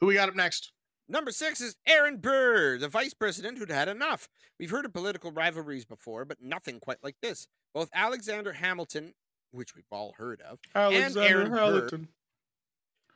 [0.00, 0.72] Who we got up next?
[1.10, 4.28] Number six is Aaron Burr, the vice president who'd had enough.
[4.60, 7.46] We've heard of political rivalries before, but nothing quite like this.
[7.72, 9.14] Both Alexander Hamilton
[9.50, 12.00] which we've all heard of, Alexander and Aaron Hamilton.
[12.02, 12.08] Burr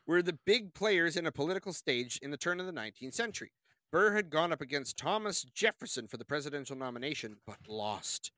[0.07, 3.53] were the big players in a political stage in the turn of the 19th century.
[3.91, 8.33] Burr had gone up against Thomas Jefferson for the presidential nomination, but lost.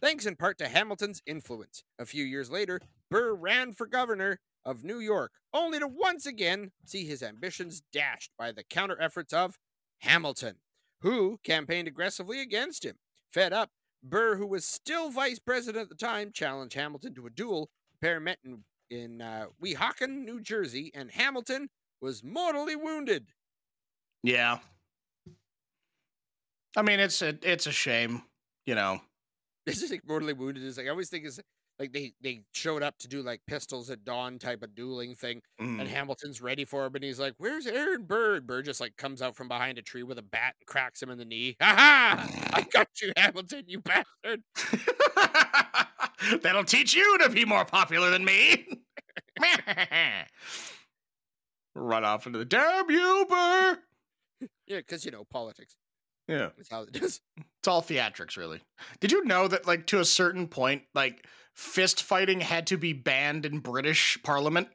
[0.00, 1.84] Thanks in part to Hamilton's influence.
[1.98, 2.80] A few years later,
[3.10, 8.32] Burr ran for governor of New York, only to once again see his ambitions dashed
[8.36, 9.58] by the counter efforts of
[10.00, 10.56] Hamilton,
[11.00, 12.96] who campaigned aggressively against him.
[13.32, 13.70] Fed up,
[14.08, 17.70] Burr, who was still vice president at the time, challenged Hamilton to a duel.
[17.92, 21.68] The pair met in, in uh, Weehawken, New Jersey, and Hamilton
[22.00, 23.26] was mortally wounded.
[24.22, 24.58] Yeah.
[26.76, 28.22] I mean, it's a it's a shame,
[28.66, 29.00] you know.
[29.64, 30.62] This is like mortally wounded.
[30.62, 31.40] Is like I always think is
[31.78, 35.42] like they they showed up to do like pistols at dawn type of dueling thing
[35.60, 35.80] mm.
[35.80, 38.40] and hamilton's ready for him and he's like where's aaron burr?
[38.40, 41.10] Burr just like comes out from behind a tree with a bat and cracks him
[41.10, 41.56] in the knee.
[41.60, 42.28] Ha ha!
[42.52, 44.42] I got you hamilton you bastard.
[46.42, 48.66] That'll teach you to be more popular than me.
[51.74, 53.78] Run off into the damn you burr
[54.66, 55.76] yeah because you know politics
[56.28, 56.48] yeah.
[56.56, 57.20] that's how it is.
[57.38, 58.60] It's all theatrics really.
[59.00, 62.92] Did you know that like to a certain point like fist fighting had to be
[62.92, 64.68] banned in British Parliament.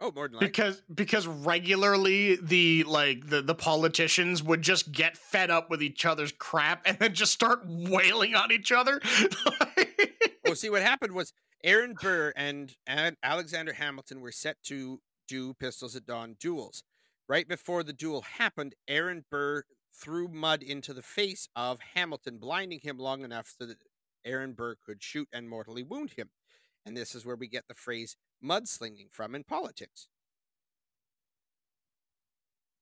[0.00, 0.48] Oh, more than likely.
[0.48, 6.04] because because regularly the like the the politicians would just get fed up with each
[6.04, 9.00] other's crap and then just start wailing on each other.
[10.44, 11.32] well, see what happened was
[11.64, 16.84] Aaron Burr and, and Alexander Hamilton were set to do pistols at dawn duels.
[17.26, 22.80] Right before the duel happened, Aaron Burr threw mud into the face of Hamilton, blinding
[22.82, 23.78] him long enough so that
[24.24, 26.30] Aaron Burr could shoot and mortally wound him.
[26.86, 30.08] And this is where we get the phrase mudslinging from in politics.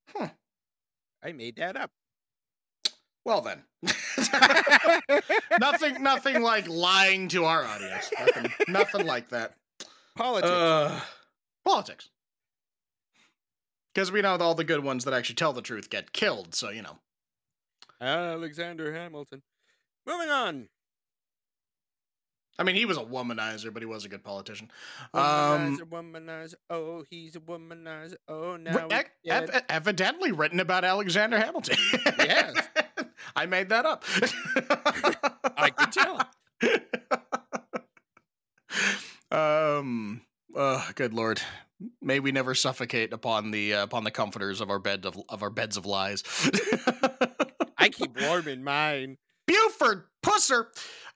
[0.08, 0.30] Huh.
[1.22, 1.90] I made that up.
[3.24, 3.62] Well then.
[5.60, 8.10] nothing nothing like lying to our audience.
[8.18, 9.54] Nothing, nothing like that.
[10.16, 10.50] Politics.
[10.50, 11.00] Uh,
[11.64, 12.08] politics.
[13.94, 16.70] Because we know all the good ones that actually tell the truth get killed, so
[16.70, 16.98] you know.
[18.00, 19.42] Alexander Hamilton.
[20.06, 20.68] Moving on.
[22.58, 24.70] I mean, he was a womanizer, but he was a good politician.
[25.14, 26.54] Womanizer, um, womanizer.
[26.68, 28.16] Oh, he's a womanizer.
[28.28, 31.76] Oh, now e- ev- evidently written about Alexander Hamilton.
[32.18, 32.54] yes,
[33.36, 34.04] I made that up.
[35.56, 36.20] I could tell.
[39.30, 40.22] um.
[40.54, 41.40] Oh, good lord.
[42.00, 45.42] May we never suffocate upon the uh, upon the comforters of our bed of of
[45.42, 46.22] our beds of lies.
[47.78, 49.16] I keep warm in mine.
[49.46, 50.66] Buford Pusser,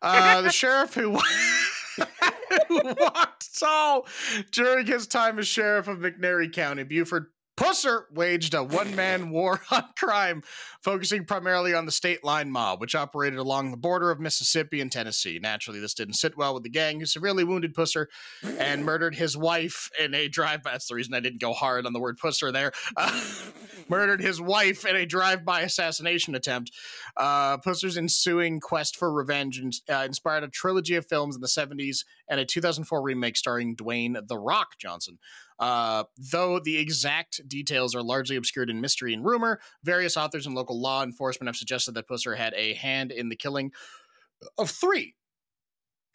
[0.06, 1.18] uh, the sheriff who,
[2.68, 4.06] who walked tall
[4.52, 6.84] during his time as sheriff of McNairy County.
[6.84, 10.42] Buford Pusser waged a one man war on crime,
[10.82, 14.92] focusing primarily on the state line mob, which operated along the border of Mississippi and
[14.92, 15.38] Tennessee.
[15.40, 18.06] Naturally, this didn't sit well with the gang, who severely wounded Pusser
[18.58, 20.72] and murdered his wife in a drive by.
[20.72, 22.72] That's the reason I didn't go hard on the word Pusser there.
[22.98, 23.20] Uh,
[23.88, 26.70] murdered his wife in a drive by assassination attempt.
[27.16, 27.58] Uh,
[27.96, 32.44] ensuing quest for revenge uh, inspired a trilogy of films in the 70s and a
[32.44, 35.18] 2004 remake starring Dwayne The Rock Johnson.
[35.58, 40.54] Uh, though the exact details are largely obscured in mystery and rumor, various authors and
[40.54, 43.72] local law enforcement have suggested that Pusser had a hand in the killing
[44.58, 45.14] of three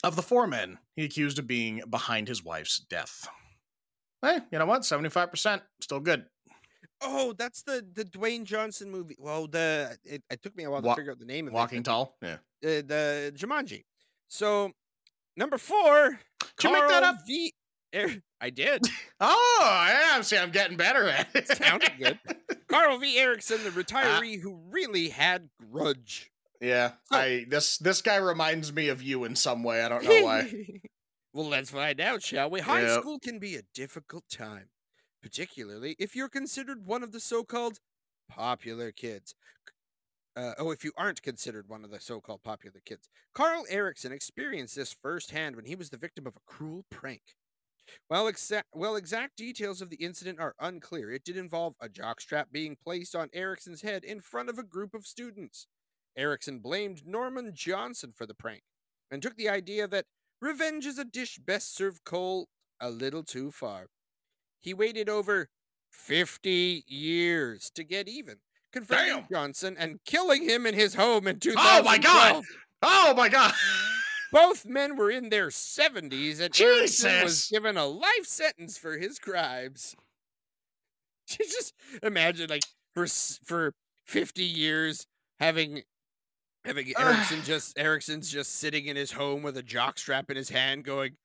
[0.03, 3.27] of the four men he accused of being behind his wife's death.
[4.21, 4.81] Hey, you know what?
[4.81, 6.25] 75%, still good.
[7.01, 9.15] Oh, that's the the Dwayne Johnson movie.
[9.19, 11.53] Well, the it, it took me a while Wa- to figure out the name of
[11.53, 11.55] it.
[11.55, 11.85] Walking it.
[11.85, 12.15] Tall?
[12.21, 12.33] Yeah.
[12.63, 13.83] Uh, the Jumanji.
[14.27, 14.71] So
[15.35, 16.19] number four.
[16.57, 17.17] Did you make that up?
[17.25, 17.53] V.
[17.95, 18.85] Er- I did.
[19.23, 20.19] Oh, yeah.
[20.21, 21.47] See, I'm getting better at it.
[21.47, 22.17] Sounded good.
[22.67, 23.19] Carl V.
[23.19, 23.69] Erickson, Ah.
[23.69, 26.31] the retiree who really had grudge.
[26.59, 29.83] Yeah, So- I this this guy reminds me of you in some way.
[29.83, 30.51] I don't know why.
[31.33, 32.61] well, let's find out, shall we?
[32.61, 32.99] High Yep.
[33.01, 34.69] school can be a difficult time,
[35.21, 37.79] particularly if you're considered one of the so-called
[38.29, 39.35] popular kids.
[40.35, 43.09] Uh, oh, if you aren't considered one of the so-called popular kids.
[43.33, 47.35] Carl Erickson experienced this firsthand when he was the victim of a cruel prank.
[48.07, 52.45] While, exa- while exact details of the incident are unclear, it did involve a jockstrap
[52.51, 55.67] being placed on Erickson's head in front of a group of students.
[56.17, 58.63] Erickson blamed Norman Johnson for the prank
[59.09, 60.05] and took the idea that
[60.41, 62.47] revenge is a dish best served cold
[62.79, 63.87] a little too far.
[64.61, 65.49] He waited over
[65.89, 68.37] 50 years to get even,
[68.71, 69.27] confronting Damn.
[69.31, 71.79] Johnson and killing him in his home in 2012.
[71.79, 72.43] Oh my God!
[72.83, 73.53] Oh my god!
[74.31, 79.19] Both men were in their 70s, and Erickson was given a life sentence for his
[79.19, 79.95] crimes.
[81.27, 83.73] Just imagine, like, for for
[84.05, 85.05] 50 years,
[85.39, 85.83] having
[86.65, 90.83] having Erickson just Erickson's just sitting in his home with a jockstrap in his hand,
[90.83, 91.17] going,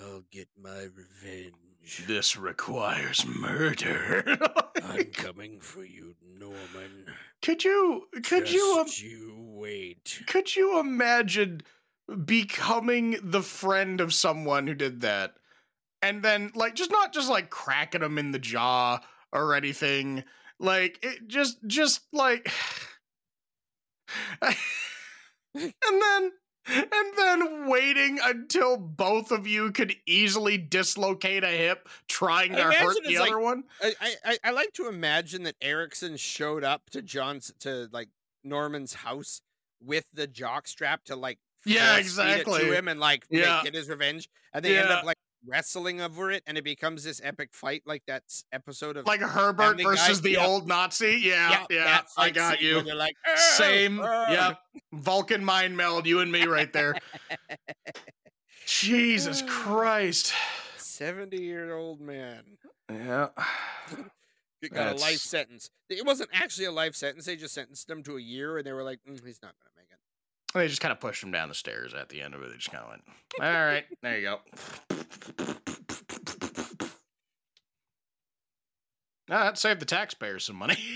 [0.00, 1.67] "I'll get my revenge.
[2.06, 4.38] This requires murder.
[4.84, 7.06] I'm coming for you, Norman.
[7.42, 11.62] could you could you Just you wait." could you imagine
[12.24, 15.34] becoming the friend of someone who did that
[16.02, 18.98] and then like just not just like cracking them in the jaw
[19.32, 20.24] or anything
[20.58, 22.50] like it just just like
[24.42, 24.54] and
[25.54, 26.32] then
[26.68, 32.96] and then waiting until both of you could easily dislocate a hip trying to hurt
[33.04, 36.90] the it's like- other one I, I I- like to imagine that Erickson showed up
[36.90, 38.08] to John's to like
[38.44, 39.42] Norman's house
[39.84, 42.60] with the jock strap to like Yeah, exactly.
[42.60, 43.56] to him and like Yeah.
[43.56, 47.04] make, get his revenge, and they end up like wrestling over it, and it becomes
[47.04, 48.22] this epic fight like that
[48.52, 50.46] episode of like Herbert Family Guy, versus the yeah.
[50.46, 54.00] old Nazi yeah yeah, that I got you They're like Same.
[54.00, 54.58] "Arr, arr." Yep.
[54.92, 56.94] Vulcan mind meld, you and me right there.
[58.66, 60.32] Jesus Christ.
[60.76, 62.42] Seventy year old man
[62.90, 63.28] Yeah.
[64.60, 65.70] He got a life sentence.
[65.88, 67.26] It wasn't actually a life sentence.
[67.26, 69.70] They just sentenced him to a year, and they were like, "Mm, "He's not going
[69.72, 69.87] to make
[70.54, 72.50] it." They just kind of pushed him down the stairs at the end of it.
[72.50, 73.02] They just kind of went,
[73.40, 74.40] all right, there you go.
[79.28, 80.78] That saved the taxpayers some money.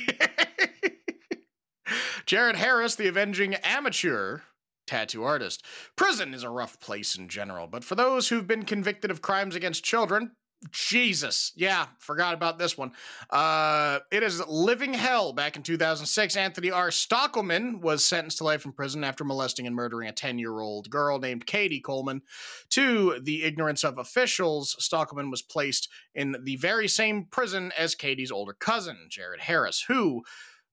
[2.27, 4.41] Jared Harris, the avenging amateur
[4.87, 5.65] tattoo artist.
[5.97, 9.55] Prison is a rough place in general, but for those who've been convicted of crimes
[9.55, 10.33] against children,
[10.71, 12.93] Jesus, yeah, forgot about this one.
[13.31, 15.33] Uh, it is living hell.
[15.33, 16.91] Back in 2006, Anthony R.
[16.91, 20.89] Stockelman was sentenced to life in prison after molesting and murdering a 10 year old
[20.89, 22.23] girl named Katie Collman.
[22.71, 28.31] To the ignorance of officials, Stockelman was placed in the very same prison as Katie's
[28.31, 30.23] older cousin, Jared Harris, who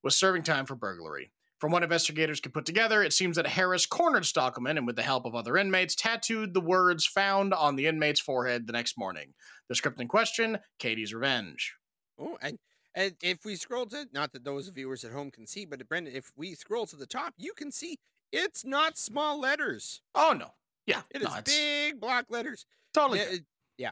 [0.04, 1.32] was serving time for burglary.
[1.60, 5.04] From what investigators could put together, it seems that Harris cornered Stockelman and, with the
[5.04, 9.34] help of other inmates, tattooed the words found on the inmate's forehead the next morning.
[9.67, 11.76] The script in question Katie's Revenge.
[12.17, 12.58] Oh, and
[12.95, 16.15] and if we scroll to not that those viewers at home can see, but Brendan,
[16.15, 17.98] if we scroll to the top, you can see
[18.32, 20.02] it's not small letters.
[20.15, 20.52] Oh, no.
[20.86, 21.02] Yeah.
[21.12, 22.65] It is no, it's big block letters.
[22.93, 23.19] Totally.
[23.19, 23.45] It-
[23.78, 23.91] yeah.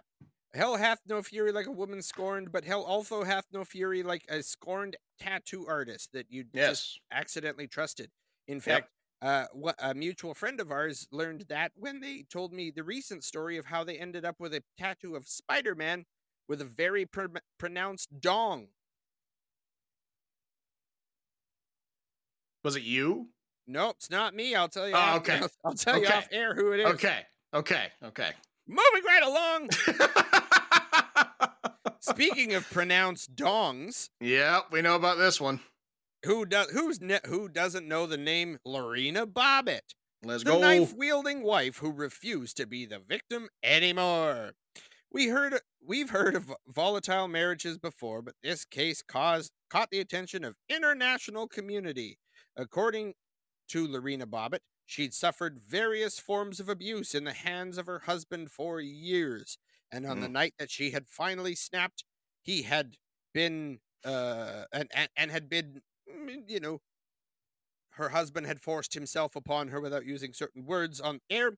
[0.58, 4.26] Hell hath no fury like a woman scorned, but hell also hath no fury like
[4.28, 8.10] a scorned tattoo artist that you just accidentally trusted.
[8.48, 8.90] In fact,
[9.22, 9.46] uh,
[9.78, 13.66] a mutual friend of ours learned that when they told me the recent story of
[13.66, 16.06] how they ended up with a tattoo of Spider Man
[16.48, 18.70] with a very pr- pronounced dong.
[22.64, 23.28] Was it you?
[23.68, 24.56] Nope, it's not me.
[24.56, 24.96] I'll tell you.
[24.96, 25.38] Oh, off- okay.
[25.40, 26.88] I'll, I'll tell you off air who it is.
[26.94, 27.20] Okay.
[27.54, 27.92] Okay.
[28.04, 28.32] Okay.
[28.68, 29.70] Moving right along.
[32.10, 35.60] Speaking of pronounced dongs, Yeah, we know about this one.
[36.26, 39.94] who does who's ne- who doesn't know the name Lorena Bobbitt?
[40.24, 40.56] Let's the go.
[40.60, 44.54] The knife wielding wife who refused to be the victim anymore.
[45.12, 50.44] We heard we've heard of volatile marriages before, but this case caused caught the attention
[50.44, 52.18] of international community.
[52.56, 53.14] According
[53.70, 58.50] to Lorena Bobbitt, she'd suffered various forms of abuse in the hands of her husband
[58.52, 59.58] for years,
[59.92, 62.04] and on the night that she had finally snapped,
[62.42, 62.98] he had
[63.34, 66.82] been uh and and, and had been mm, you know
[67.92, 71.58] her husband had forced himself upon her without using certain words on air.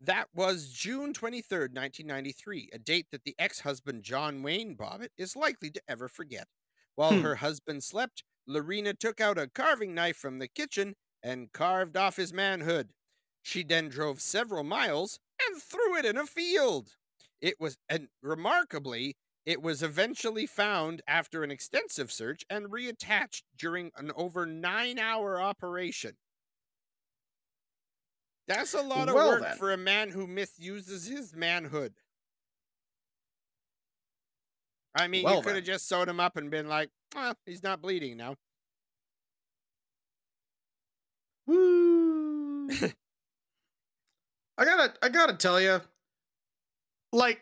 [0.00, 5.36] That was June 23rd, 1993, a date that the ex husband John Wayne Bobbitt is
[5.36, 6.48] likely to ever forget.
[6.96, 7.20] While Hmm.
[7.20, 12.16] her husband slept, Lorena took out a carving knife from the kitchen and carved off
[12.16, 12.94] his manhood.
[13.42, 16.96] She then drove several miles and threw it in a field.
[17.40, 23.92] It was, and remarkably, it was eventually found after an extensive search and reattached during
[23.96, 26.16] an over nine hour operation.
[28.48, 29.56] That's a lot of Well work then.
[29.56, 31.94] for a man who misuses his manhood.
[34.94, 37.62] I mean, Well you could have just sewed him up and been like, well, he's
[37.62, 38.36] not bleeding now.
[41.46, 42.68] Woo.
[44.58, 45.80] I gotta, I gotta tell you,
[47.12, 47.40] like,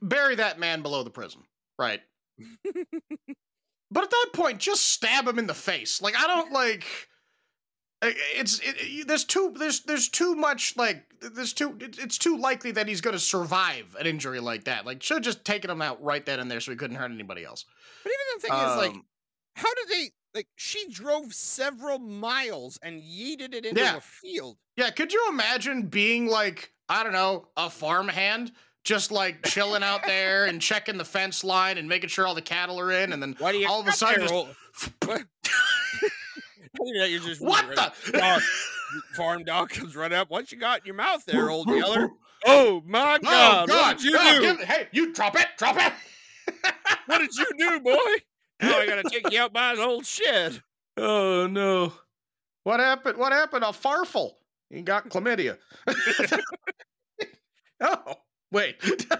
[0.00, 1.42] bury that man below the prison,
[1.78, 2.00] right?
[3.90, 6.00] but at that point, just stab him in the face.
[6.00, 6.84] Like, I don't like.
[8.04, 12.36] It's it, it- there's too there's there's too much like there's too it- it's too
[12.36, 14.84] likely that he's gonna survive an injury like that.
[14.84, 17.12] Like should have just taken him out right then and there so he couldn't hurt
[17.12, 17.64] anybody else.
[18.02, 19.06] But even the thing is, like, Um,
[19.54, 23.98] how did they, like, she drove several miles and yeeted it into Yeah.
[23.98, 24.58] a field.
[24.76, 28.52] Yeah, could you imagine being like, I don't know, a farmhand,
[28.84, 32.42] just like chilling out there and checking the fence line and making sure all the
[32.42, 34.32] cattle are in, and then Why do you all of a sudden just
[35.06, 35.22] what?
[36.84, 38.42] You're just what dog, the
[39.14, 40.30] farm dog comes right up.
[40.30, 42.08] What you got in your mouth there, old yeller?
[42.44, 43.68] Oh my Oh God!
[43.68, 43.78] God!
[43.78, 44.40] What did you Ah, do?
[44.40, 45.92] give- hey, you drop it, drop it.
[47.06, 47.98] What did you do, boy?
[48.60, 50.62] Now I gotta take you out by his old shed.
[50.96, 51.92] oh no!
[52.64, 53.18] What happened?
[53.18, 53.64] What happened?
[53.64, 54.32] A farfel.
[54.72, 55.58] He got chlamydia.
[57.82, 58.14] oh
[58.50, 58.76] wait.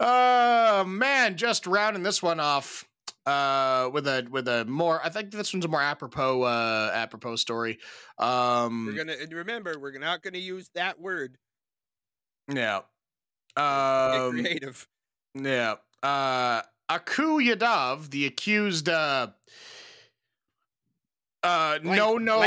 [0.00, 2.86] uh man, just rounding this one off
[3.26, 7.36] uh with a with a more I think this one's a more apropos uh apropos
[7.36, 7.78] story.
[8.18, 9.78] Um We're gonna remember.
[9.78, 11.36] We're not gonna use that word.
[12.48, 12.80] yeah.
[13.56, 14.88] Get Um creative.
[15.34, 15.74] Yeah.
[16.02, 19.28] Uh Akku Yadav, the accused uh
[21.42, 22.42] uh no no, no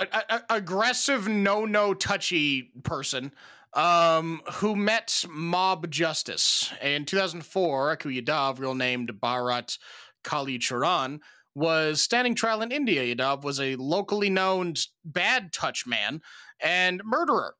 [0.00, 3.32] a- a- aggressive no no touchy person
[3.74, 9.78] um who met mob justice in 2004 Akku Yadav real named Bharat
[10.24, 11.20] Kali Charan
[11.54, 13.14] was standing trial in India.
[13.14, 14.74] Yadav was a locally known
[15.04, 16.20] bad touch man
[16.62, 17.54] and murderer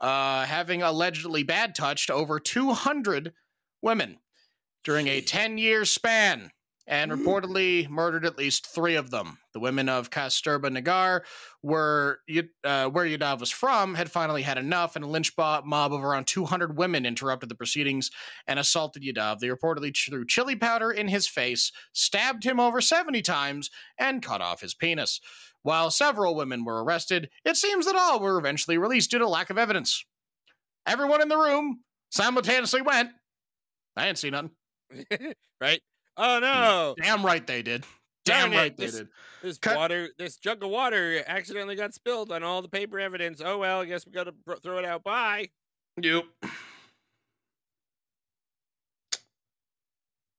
[0.00, 3.32] uh having allegedly bad touched over 200
[3.80, 4.18] women
[4.82, 6.50] during a 10 year span
[6.86, 9.38] and reportedly murdered at least three of them.
[9.54, 11.24] The women of Kasturba Nagar,
[11.62, 12.20] were,
[12.62, 16.26] uh, where Yadav was from, had finally had enough, and a lynch mob of around
[16.26, 18.10] 200 women interrupted the proceedings
[18.46, 19.38] and assaulted Yadav.
[19.38, 24.42] They reportedly threw chili powder in his face, stabbed him over 70 times, and cut
[24.42, 25.20] off his penis.
[25.62, 29.48] While several women were arrested, it seems that all were eventually released due to lack
[29.48, 30.04] of evidence.
[30.86, 31.80] Everyone in the room
[32.10, 33.10] simultaneously went,
[33.96, 34.50] I didn't see nothing.
[35.60, 35.80] right?
[36.16, 36.94] Oh no!
[37.02, 37.84] Damn right they did.
[38.24, 39.08] Damn right they did.
[39.42, 43.42] This Cut- water, this jug of water, accidentally got spilled on all the paper evidence.
[43.44, 45.04] Oh well, I guess we gotta throw it out.
[45.04, 45.48] Bye.
[46.00, 46.24] Yep.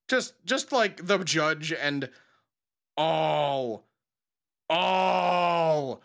[0.07, 2.09] Just just like the judge and
[2.97, 3.85] all
[4.69, 6.01] all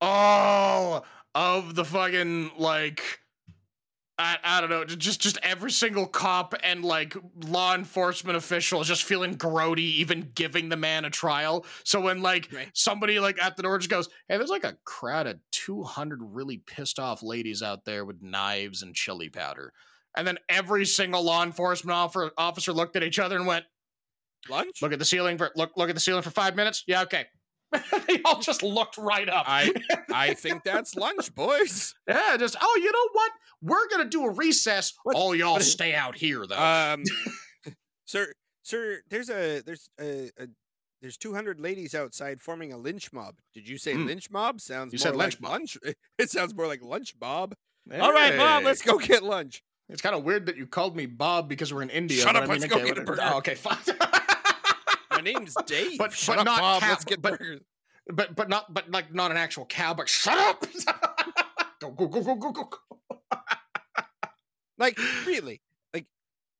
[0.00, 1.04] all
[1.34, 3.20] of the fucking like
[4.20, 8.88] I, I don't know, just just every single cop and like law enforcement official is
[8.88, 11.64] just feeling grody, even giving the man a trial.
[11.84, 12.72] So when like Right.
[12.74, 16.58] somebody like at the door just goes, "Hey, there's like a crowd of 200 really
[16.58, 19.72] pissed off ladies out there with knives and chili powder,"
[20.16, 23.66] and then every single law enforcement officer officer looked at each other and went,
[24.48, 24.82] Lunch?
[24.82, 27.26] "Look at the ceiling for look look at the ceiling for five minutes." Yeah, okay.
[28.06, 29.44] they all just looked right up.
[29.48, 29.72] I
[30.12, 31.94] I think that's lunch, boys.
[32.08, 33.32] Yeah, just oh, you know what?
[33.62, 34.92] We're gonna do a recess.
[35.04, 36.56] What- All y'all what- stay out here though.
[36.58, 37.04] Um,
[38.04, 40.46] sir, sir, there's a there's a, a
[41.02, 43.36] there's 200 ladies outside forming a lynch mob.
[43.54, 44.06] Did you say Hmm.
[44.06, 44.60] lynch mob?
[44.60, 45.50] Sounds You more said like lynch mob.
[45.52, 45.78] lunch.
[46.18, 47.54] It sounds more like lunch mob.
[48.00, 49.62] All right, Bob, let's go get lunch.
[49.88, 52.20] It's kind of weird that you called me Bob because we're in India.
[52.22, 53.22] Shut up, I mean, let's go get a burger.
[53.24, 53.78] Oh, okay, fine.
[55.18, 55.98] My name's Dave.
[55.98, 56.80] But- Shut but up, not Bob.
[56.80, 57.60] Cap- Let's get but- burgers.
[58.06, 59.92] but but not but like not an actual cow.
[59.94, 60.64] But shut up.
[61.80, 62.68] go go go go go go.
[64.78, 64.96] Like
[65.26, 65.60] really,
[65.92, 66.06] like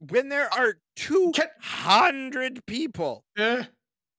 [0.00, 3.62] when there are two hundred people Eh,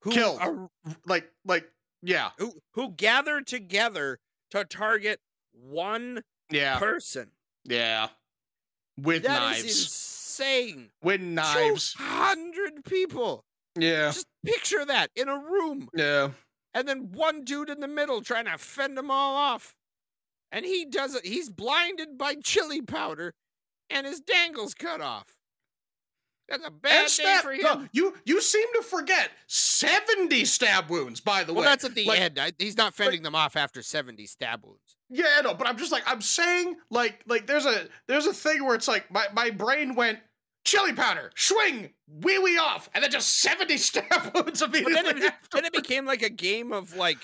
[0.02, 0.38] who Killed.
[0.40, 0.70] are
[1.06, 1.70] like like
[2.02, 4.18] yeah who who gather together
[4.52, 5.20] to target
[5.52, 7.30] one yeah person.
[7.66, 8.08] yeah
[8.96, 10.90] with That is knives insane.
[11.02, 11.94] with knives.
[11.98, 13.44] Hundred people.
[13.78, 16.30] Yeah Just picture that in a room, yeah.
[16.74, 19.74] and then one dude in the middle trying to fend them all off.
[20.52, 21.24] And he does it.
[21.24, 23.34] He's blinded by chili powder,
[23.88, 25.36] and his dangles cut off.
[26.48, 27.42] That's a bad And day stab.
[27.42, 27.60] for him.
[27.62, 31.20] No, you you seem to forget seventy stab wounds.
[31.20, 32.38] By the well, way, that's at the Like, end.
[32.40, 34.96] I, he's not fending them off after seventy stab wounds.
[35.08, 38.64] Yeah, no, but I'm just like I'm saying like like there's a there's a thing
[38.64, 40.18] where it's like my, my brain went
[40.64, 45.22] chili powder, swing, wee wee off, and then just 70 stab wounds But immediately then
[45.22, 47.18] it, then it became like a game of like,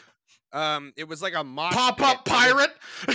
[0.52, 2.72] um, it was like a mosh Pop up pirate.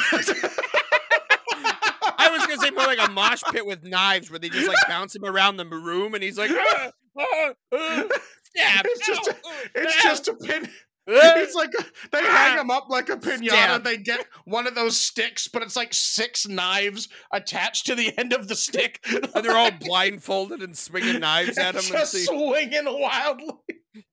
[2.24, 4.78] I was gonna say more like a mosh pit with knives, where they just like
[4.88, 8.03] bounce him around the room, and he's like, ah, ah, ah,
[8.43, 8.86] stab.
[8.86, 10.69] It's just ow, a- oh, It's ah, just a pin.
[11.12, 11.72] Ah." It's like
[12.12, 13.49] they hang them up like a pinata.
[13.49, 13.84] Stab.
[13.84, 18.34] They get one of those sticks, but it's like six knives attached to the end
[18.34, 18.99] of the stick.
[19.36, 21.80] and they're all blindfolded and swinging knives at him.
[21.80, 23.53] And just see, swinging wildly.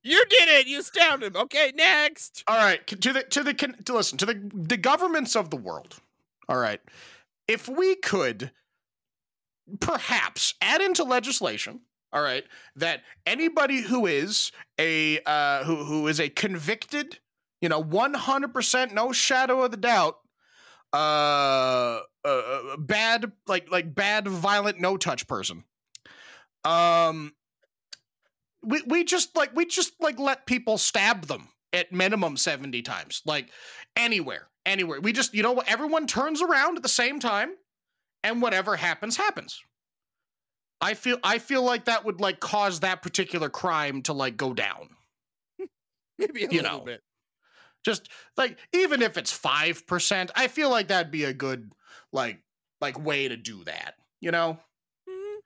[0.03, 0.67] you did it.
[0.67, 1.35] You stabbed him.
[1.35, 2.43] Okay, next.
[2.47, 5.99] All right, to the to the to listen to the the governments of the world.
[6.47, 6.81] All right,
[7.47, 8.51] if we could
[9.79, 11.81] perhaps add into legislation.
[12.11, 12.43] All right,
[12.75, 17.19] that anybody who is a uh, who who is a convicted,
[17.61, 20.17] you know, one hundred percent, no shadow of the doubt,
[20.91, 25.63] uh, uh, bad like like bad violent no touch person.
[26.65, 27.33] Um,
[28.63, 33.21] we we just like we just like let people stab them at minimum 70 times
[33.25, 33.49] like
[33.95, 34.99] anywhere anywhere.
[34.99, 37.51] We just you know what everyone turns around at the same time
[38.23, 39.61] and whatever happens happens
[40.81, 44.53] i feel i feel like that would like cause that particular crime to like go
[44.53, 44.89] down
[46.17, 46.85] Maybe a You little know.
[46.85, 47.01] bit.
[47.85, 51.71] just like even if it's 5% i feel like that'd be a good
[52.11, 52.39] like
[52.81, 54.57] like way to do that you know
[55.09, 55.37] Mhm.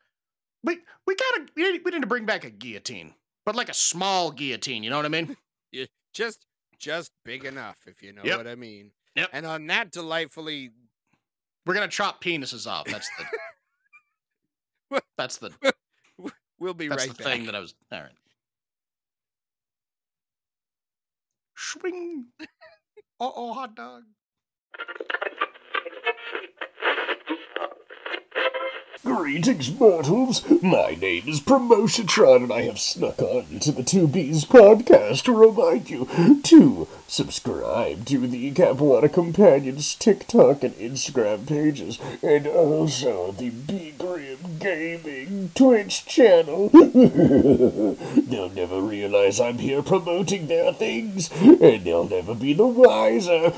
[0.64, 3.14] we we gotta we need, we need to bring back a guillotine
[3.46, 5.36] but like a small guillotine you know what i mean
[5.72, 6.46] yeah, Just,
[6.80, 8.38] just big enough, if you know Yep.
[8.38, 8.92] what I mean.
[9.16, 9.30] Yep.
[9.34, 10.72] And on that delightfully
[11.66, 13.26] we're gonna chop penises off that's the?
[15.18, 15.52] that's the
[16.60, 17.34] We'll be That's right the back.
[17.34, 17.74] thing that I was.
[17.92, 18.12] All right.
[21.56, 22.26] Swing.
[23.20, 24.04] Uh oh, hot dog.
[29.06, 30.50] Greetings, mortals.
[30.62, 35.34] My name is Promotiontron, and I have snuck on to the Two B's podcast to
[35.36, 36.08] remind you
[36.44, 44.38] to subscribe to the Capuana Companions TikTok and Instagram pages, and also the B Grim
[44.60, 46.70] Gaming Twitch channel.
[46.70, 53.52] they'll never realize I'm here promoting their things, and they'll never be the wiser.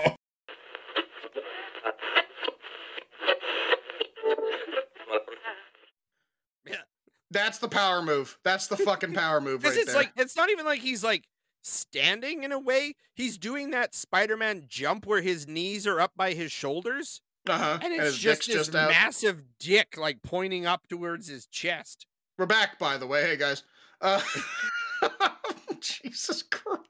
[7.37, 8.39] That's the power move.
[8.45, 9.97] That's the fucking power move right Because it's there.
[9.97, 11.25] like it's not even like he's like
[11.63, 12.95] standing in a way.
[13.15, 17.79] He's doing that Spider-Man jump where his knees are up by his shoulders, uh-huh.
[17.83, 22.07] and it's his just this just massive dick like pointing up towards his chest.
[22.39, 23.23] We're back, by the way.
[23.23, 23.63] Hey guys.
[24.01, 24.21] Uh,
[25.81, 26.83] Jesus Christ.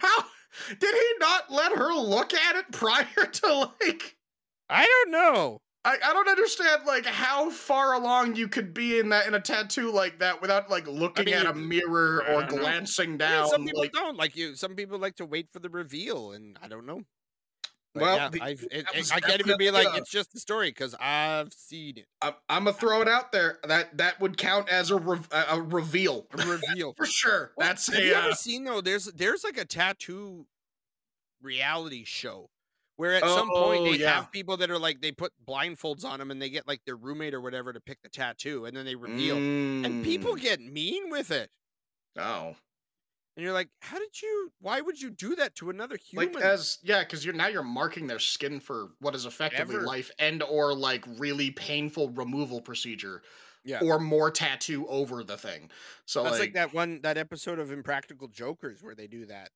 [0.00, 0.24] How
[0.68, 4.16] did he not let her look at it prior to like?
[4.68, 5.60] I don't know.
[5.84, 9.40] I, I don't understand like how far along you could be in that in a
[9.40, 12.58] tattoo like that without like looking mean, at a mirror or don't know.
[12.62, 13.48] glancing I mean, down.
[13.48, 14.54] some people like, don't like you.
[14.56, 17.02] Some people like to wait for the reveal, and I don't know.
[17.92, 20.10] But Well, yeah, the- I've, it, it- was I can't even be like a- it's
[20.10, 22.06] just the story because I've seen it.
[22.22, 23.58] I'm, I'm gonna throw it out there.
[23.68, 26.92] That that would count as a re- a a reveal A reveal.
[26.96, 27.52] for sure.
[27.56, 28.80] Well, That's have a you uh, ever seen though?
[28.80, 30.46] There's there's like a tattoo
[31.42, 32.48] reality show
[32.96, 34.14] where at some point Oh, they yeah.
[34.14, 36.96] have people that are like they put blindfolds on them and they get like their
[36.96, 40.40] roommate or whatever to pick the tattoo and then they reveal and people Mm.
[40.40, 41.50] get mean with it
[42.18, 42.54] oh
[43.36, 46.44] and you're like how did you why would you do that to another human like
[46.44, 49.84] as yeah because you're now you're marking their skin for what is effectively Ever.
[49.84, 53.22] life and or like really painful removal procedure
[53.64, 53.80] Yeah.
[53.82, 55.70] or more tattoo over the thing
[56.06, 59.50] so that's like, like, that one that episode of impractical jokers where they do that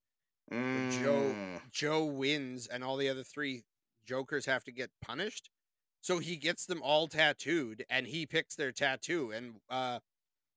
[0.50, 3.64] mm, joe wins and all the other three
[4.08, 5.50] jokers have to get punished.
[6.00, 9.30] So he gets them all tattooed and he picks their tattoo.
[9.30, 10.00] And uh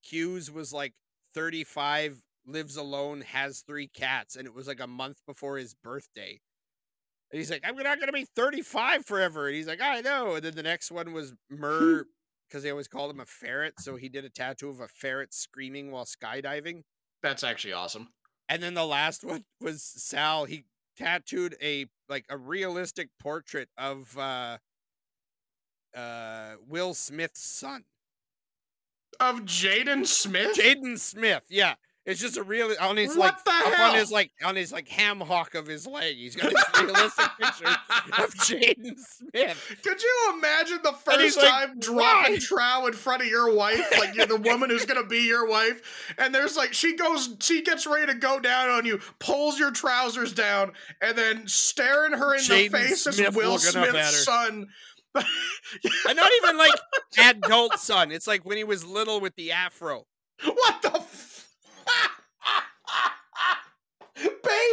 [0.01, 0.93] Hughes was like
[1.35, 6.39] 35, lives alone, has three cats, and it was like a month before his birthday.
[7.31, 9.47] And he's like, I'm not gonna be 35 forever.
[9.47, 10.35] And he's like, I know.
[10.35, 12.05] And then the next one was Murr
[12.47, 13.75] because they always called him a ferret.
[13.79, 16.81] So he did a tattoo of a ferret screaming while skydiving.
[17.21, 18.09] That's actually awesome.
[18.51, 20.43] And then the last one was Sal.
[20.43, 20.65] He
[20.97, 24.57] tattooed a like a realistic portrait of uh
[25.95, 27.85] uh Will Smith's son.
[29.21, 30.57] Of Jaden Smith?
[30.57, 31.75] Jaden Smith, yeah.
[32.03, 33.89] It's just a real on his What like the up hell?
[33.91, 36.15] on his like on his like ham hock of his leg.
[36.15, 39.77] He's got this realistic picture of Jaden Smith.
[39.83, 43.85] Could you imagine the first like, time dropping "Why?" trow in front of your wife,
[43.99, 47.61] like you're the woman who's gonna be your wife, and there's like she goes, she
[47.61, 50.71] gets ready to go down on you, pulls your trousers down,
[51.01, 54.01] and then staring her in Jaden the face is Will looking up at her.
[54.05, 54.67] Smith's son.
[55.13, 56.71] And not even like
[57.19, 58.11] adult son.
[58.11, 60.05] It's like when he was little with the afro.
[60.43, 60.93] what the?
[60.95, 61.30] F-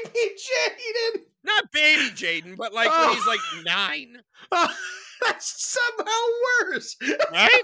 [0.04, 1.20] Baby Jaden.
[1.44, 3.62] Not baby Jaden, but like when he's like oh.
[3.64, 4.18] nine.
[5.24, 6.22] That's somehow
[6.70, 6.96] worse.
[7.32, 7.62] Right?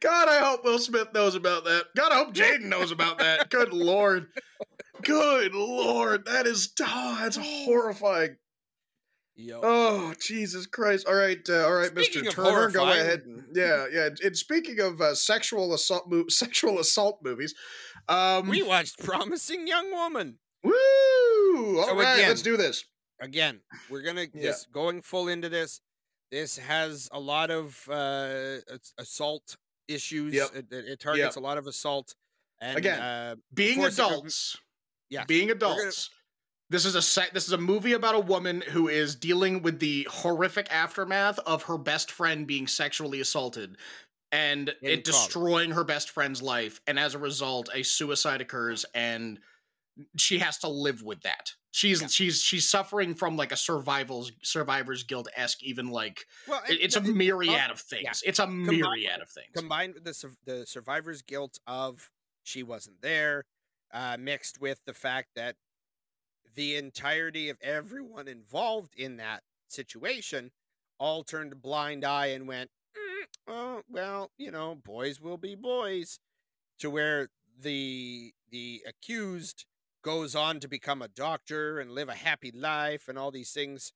[0.00, 1.86] God, I hope Will Smith knows about that.
[1.96, 3.50] God, I hope Jaden knows about that.
[3.50, 4.28] Good lord.
[5.02, 6.26] Good lord.
[6.26, 8.36] That is oh, that's horrifying.
[9.40, 9.60] Yo.
[9.62, 11.06] Oh, Jesus Christ.
[11.06, 12.32] All right, uh, all right, Speaking Mr.
[12.32, 13.20] Turner, go ahead.
[13.24, 14.08] And, yeah, yeah.
[14.24, 17.54] And speaking of uh, sexual assault mo- sexual assault movies,
[18.08, 20.38] um we watched Promising Young Woman.
[20.64, 20.72] woo!
[21.78, 22.84] All So right, again- let's do this.
[23.20, 24.42] Again, we're gonna Yeah.
[24.42, 25.80] just going full into this.
[26.32, 28.56] This has a lot of uh
[28.98, 30.34] assault issues.
[30.34, 30.50] Yep.
[30.56, 32.14] It, it- targets a lot of assault.
[32.60, 34.56] And Again, uh, being Force the government- adults
[35.10, 36.10] Yeah, being adults
[36.70, 39.78] this is a sec- this is a movie about a woman who is dealing with
[39.80, 43.76] the horrific aftermath of her best friend being sexually assaulted
[44.30, 49.38] and it destroying her best friend's life and as a result a suicide occurs and
[50.16, 52.06] she has to live with that she's Yeah.
[52.08, 56.96] she's she's suffering from like a survival's survivor's guild esque even like well, it- it's
[56.96, 58.28] a it- myriad of things yeah.
[58.28, 62.10] it's a myriad of things combined with the the survivor's guilt of
[62.44, 63.44] she wasn't there,
[63.92, 65.56] uh, mixed with the fact that
[66.58, 70.50] the entirety of everyone involved in that situation
[70.98, 75.54] all turned a blind eye and went, "Mm, "Oh, well, you know, boys will be
[75.54, 76.18] boys,"
[76.78, 79.66] to where the the accused
[80.02, 83.92] goes on to become a doctor and live a happy life and all these things.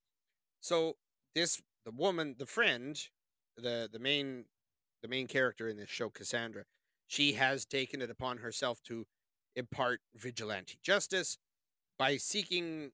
[0.61, 0.99] So
[1.35, 2.97] this the woman, the friend,
[3.57, 4.47] the the main
[5.01, 6.67] the main character in this show, Cassandra,
[7.09, 9.09] she has taken it upon herself to
[9.57, 11.39] impart vigilante justice
[11.99, 12.91] by seeking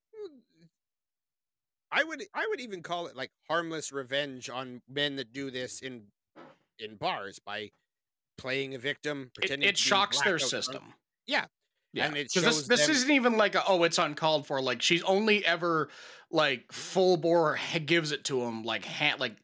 [1.91, 5.81] I would I would even call it like harmless revenge on men that do this
[5.81, 6.05] in
[6.79, 7.71] in bars by
[8.37, 10.95] playing a victim, it, pretending it to shocks their system
[11.27, 11.47] Yeah.
[11.95, 14.61] Yeah, And it because this this them- isn't even like a, oh it's uncalled for.
[14.61, 15.89] Like she's only ever
[16.31, 19.37] like full bore ha- gives it to him like ha- like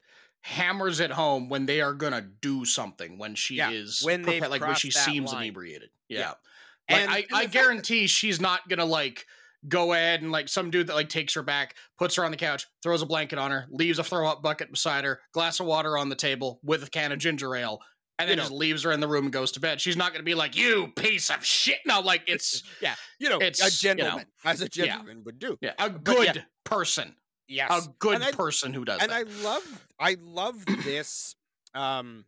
[0.42, 4.46] hammers it home when they are gonna do something when she Yeah, is when they've
[4.46, 5.44] like when she seems line.
[5.44, 5.88] inebriated.
[6.10, 6.28] Yeah, Yeah.
[6.28, 9.26] like And- I I fact that- guarantee she's not gonna like
[9.68, 12.36] go ahead and like some dude that like takes her back, puts her on the
[12.36, 15.66] couch, throws a blanket on her, leaves a throw up bucket beside her, glass of
[15.66, 17.80] water on the table with a can of ginger ale.
[18.18, 18.42] And You then know.
[18.48, 19.80] just leaves her in the room and goes to bed.
[19.80, 23.28] She's not going to be like, "You piece of shit." No, like it's yeah, you
[23.28, 24.84] know, it's, a you know, gentleman, as a yeah.
[24.84, 25.58] gentleman would do.
[25.60, 26.32] Yeah, a But yeah.
[26.34, 27.16] good person,
[27.48, 29.26] Yes, a good I- person who does and that.
[29.26, 31.34] I love I love this
[31.74, 32.24] um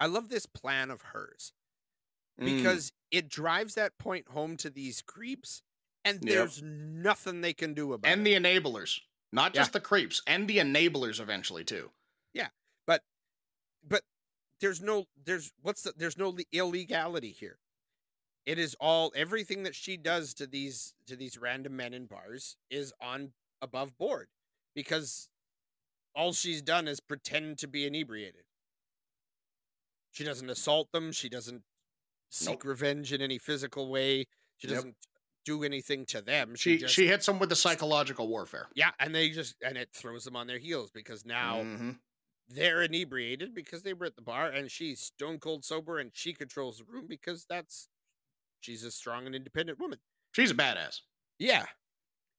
[0.00, 1.52] I love this plan of hers
[2.40, 2.56] Mm.
[2.56, 5.62] because it drives that point home to these creeps
[6.04, 6.22] and Yep.
[6.34, 8.30] there's nothing they can do about and it.
[8.30, 9.00] the enablers,
[9.32, 9.60] not Yeah.
[9.62, 11.92] just the creeps, and the enablers eventually too.
[12.32, 12.50] Yeah,
[12.86, 13.04] but
[13.82, 14.04] but
[14.60, 17.58] there's no there's what's the there's no illegality here.
[18.46, 22.56] It is all everything that she does to these to these random men in bars
[22.70, 24.30] is on above board
[24.74, 25.28] because
[26.14, 28.44] all she's done is pretend to be inebriated.
[30.10, 31.12] She doesn't assault them.
[31.12, 31.62] She doesn't
[32.30, 32.64] seek Nope.
[32.64, 34.26] revenge in any physical way.
[34.56, 35.09] She doesn't Yep.
[35.50, 36.54] Do anything to them.
[36.54, 38.68] She, She just she hits them with the psychological warfare.
[38.74, 41.98] yeah, and they just and it throws them on their heels because now Mhm.
[42.48, 46.32] they're inebriated because they were at the bar and she's stone cold sober and she
[46.32, 47.88] controls the room because that's
[48.60, 49.98] she's a strong and independent woman.
[50.32, 51.00] she's a badass.
[51.38, 51.66] Yeah.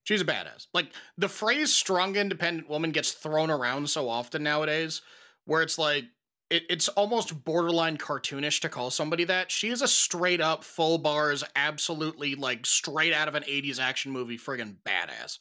[0.03, 0.67] She's a badass.
[0.73, 5.01] Like the phrase "strong, independent woman" gets thrown around so often nowadays,
[5.45, 6.05] where it's like
[6.51, 9.49] it, it's almost borderline cartoonish to call somebody that.
[9.51, 14.11] She is a straight up full bars, absolutely like straight out of an 80s action
[14.11, 15.39] movie, friggin' badass.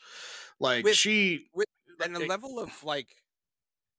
[0.58, 1.46] Like With- she
[2.02, 3.08] and the it- level of like,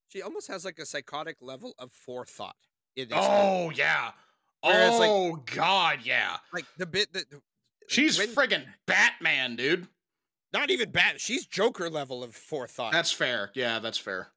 [0.10, 2.56] she almost has like a psychotic level of forethought.
[2.96, 3.28] In this movie.
[3.30, 4.12] Oh yeah.
[4.64, 6.38] Whereas, like- oh god, yeah.
[6.54, 7.26] like the bit that
[7.88, 9.88] She's when- friggin' Batman, dude.
[10.54, 11.20] not even bad.
[11.20, 12.92] She's Joker level of forethought.
[12.92, 13.52] That's fair.
[13.54, 14.28] Yeah, that's fair.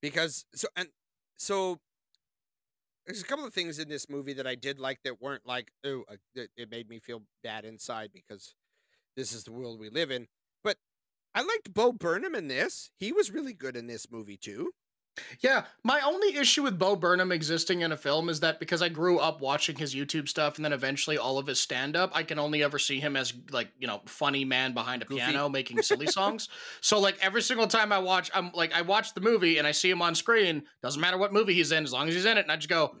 [0.00, 0.88] because so and
[1.36, 1.80] so
[3.06, 5.72] there's a couple of things in this movie that I did like that weren't like
[5.84, 8.54] oh it made me feel bad inside because
[9.16, 10.28] this is the world we live in.
[10.64, 10.76] But
[11.34, 12.90] I liked Bo Burnham in this.
[12.96, 14.72] He was really good in this movie too.
[15.40, 18.88] Yeah, my only issue with Bo Burnham existing in a film is that because I
[18.88, 22.22] grew up watching his YouTube stuff and then eventually all of his stand up, I
[22.22, 25.20] can only ever see him as like, you know, funny man behind a Goofy.
[25.20, 26.48] piano making silly songs.
[26.80, 29.72] So like every single time I watch I'm like I watch the movie and I
[29.72, 32.38] see him on screen, doesn't matter what movie he's in as long as he's in
[32.38, 32.96] it and I just go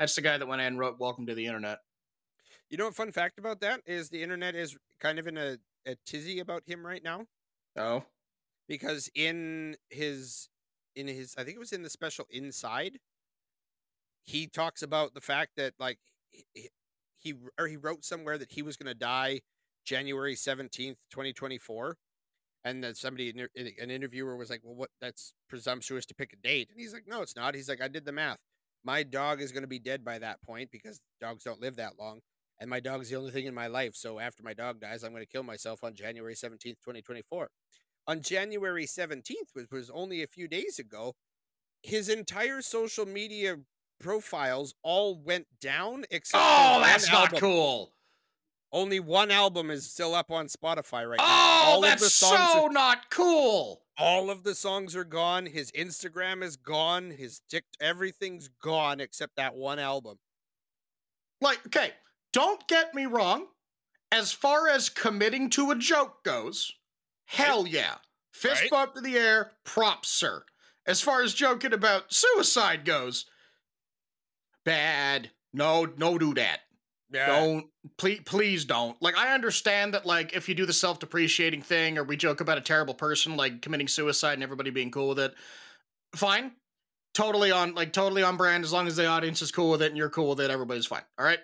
[0.00, 1.78] that's the guy that went in and wrote Welcome to the Internet.
[2.70, 5.58] You know what fun fact about that is the internet is kind of in a,
[5.86, 7.26] a tizzy about him right now
[7.76, 8.04] Oh.
[8.66, 10.48] because in his
[10.96, 12.98] in his I think it was in the special inside
[14.24, 15.98] he talks about the fact that like
[16.30, 16.68] he,
[17.18, 19.40] he- or he wrote somewhere that he was going to die
[19.84, 21.96] January 17th 2024
[22.64, 26.68] and that somebody an interviewer was like well what that's presumptuous to pick a date
[26.70, 27.54] and he's like no it's not.
[27.54, 28.38] He's like I did the math.
[28.84, 31.98] My dog is going to be dead by that point because dogs don't live that
[31.98, 32.20] long
[32.58, 35.12] and my dog's the only thing in my life so after my dog dies I'm
[35.12, 37.50] going to kill myself on January 17th 2024
[38.06, 41.14] on January 17th, which was only a few days ago,
[41.82, 43.56] his entire social media
[44.00, 47.92] profiles all went down except Oh, that's not cool.
[48.72, 51.24] Only one album is still up on Spotify right now.
[51.26, 53.82] Oh, that's so are, not cool.
[53.98, 55.46] all of the songs are gone.
[55.46, 57.10] His Instagram is gone.
[57.10, 60.18] His Tik everything's gone except that one album.
[61.40, 61.92] Like, okay,
[62.32, 63.46] don't get me wrong.
[64.12, 66.72] As far as committing to a joke goes,
[67.30, 67.96] hell yeah.
[68.32, 68.70] Fist Right.
[68.70, 70.44] bump to the air, props, sir.
[70.86, 73.26] As far as joking about suicide goes,
[74.64, 75.30] bad.
[75.52, 76.60] No, no, do that.
[77.12, 77.66] Don't
[77.98, 79.00] please, please don't.
[79.02, 82.58] Like, I understand that, like, if you do the self-depreciating thing, or we joke about
[82.58, 85.34] a terrible person like committing suicide and everybody being cool with it,
[86.14, 86.52] fine.
[87.12, 88.64] Totally on, like, totally on brand.
[88.64, 90.86] As long as the audience is cool with it and you're cool with it, everybody's
[90.86, 91.02] fine.
[91.18, 91.40] All right.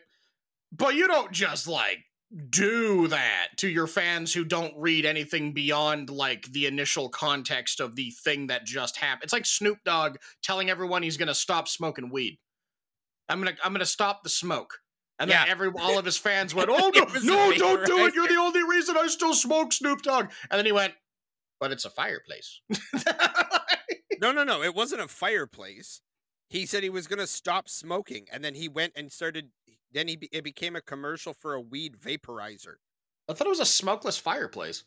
[0.71, 2.05] But you don't just like
[2.51, 7.95] do that to your fans who don't read anything beyond like the initial context of
[7.95, 9.25] the thing that just happened.
[9.25, 12.39] It's like Snoop Dogg telling everyone he's gonna stop smoking weed.
[13.29, 14.79] I'm gonna I'm gonna stop the smoke.
[15.19, 18.15] And then every all of his fans went, "Oh no, no, don't do it!
[18.15, 20.93] You're the only reason I still smoke Snoop Dogg." And then he went,
[21.59, 22.61] "But it's a fireplace."
[24.21, 24.63] No, no, no.
[24.63, 26.01] It wasn't a fireplace.
[26.49, 29.51] He said he was going to stop smoking, and then he went and started.
[29.93, 32.75] Then he be, it became a commercial for a weed vaporizer.
[33.29, 34.85] I thought it was a smokeless fireplace.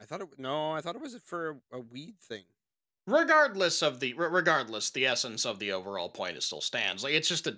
[0.00, 0.28] I thought it.
[0.38, 2.44] No, I thought it was for a, a weed thing.
[3.06, 7.14] regardless of the re- regardless the essence of the overall point it still stands like
[7.14, 7.56] it's just a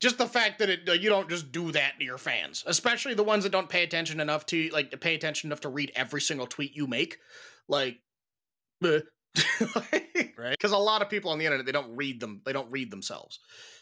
[0.00, 3.24] just the fact that it you don't just do that to your fans especially the
[3.24, 6.20] ones that don't pay attention enough to like to pay attention enough to read every
[6.20, 7.16] single tweet you make
[7.68, 8.00] like
[10.38, 10.50] Right.
[10.58, 12.90] because a lot of people on the internet they don't read them they don't read
[12.90, 13.38] themselves.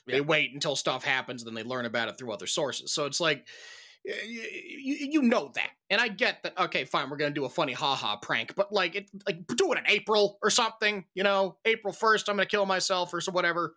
[0.07, 2.93] They wait until stuff happens then they learn about it through other sources.
[2.93, 3.47] So it's like
[4.05, 4.15] you,
[5.11, 5.71] you know that.
[5.91, 8.95] And i get that okay fine we're gonna do a funny haha prank but like
[8.97, 11.57] it like do it in april or something you know?
[11.65, 13.75] April 1st i'm gonna kill myself or so whatever.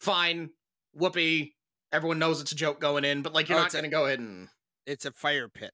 [0.00, 0.50] Fine.
[0.94, 1.54] Whoopee.
[1.92, 4.18] Everyone knows it's a joke going in but like you're Oh, not gonna go ahead
[4.20, 4.48] and
[4.86, 5.72] It's a fire pit,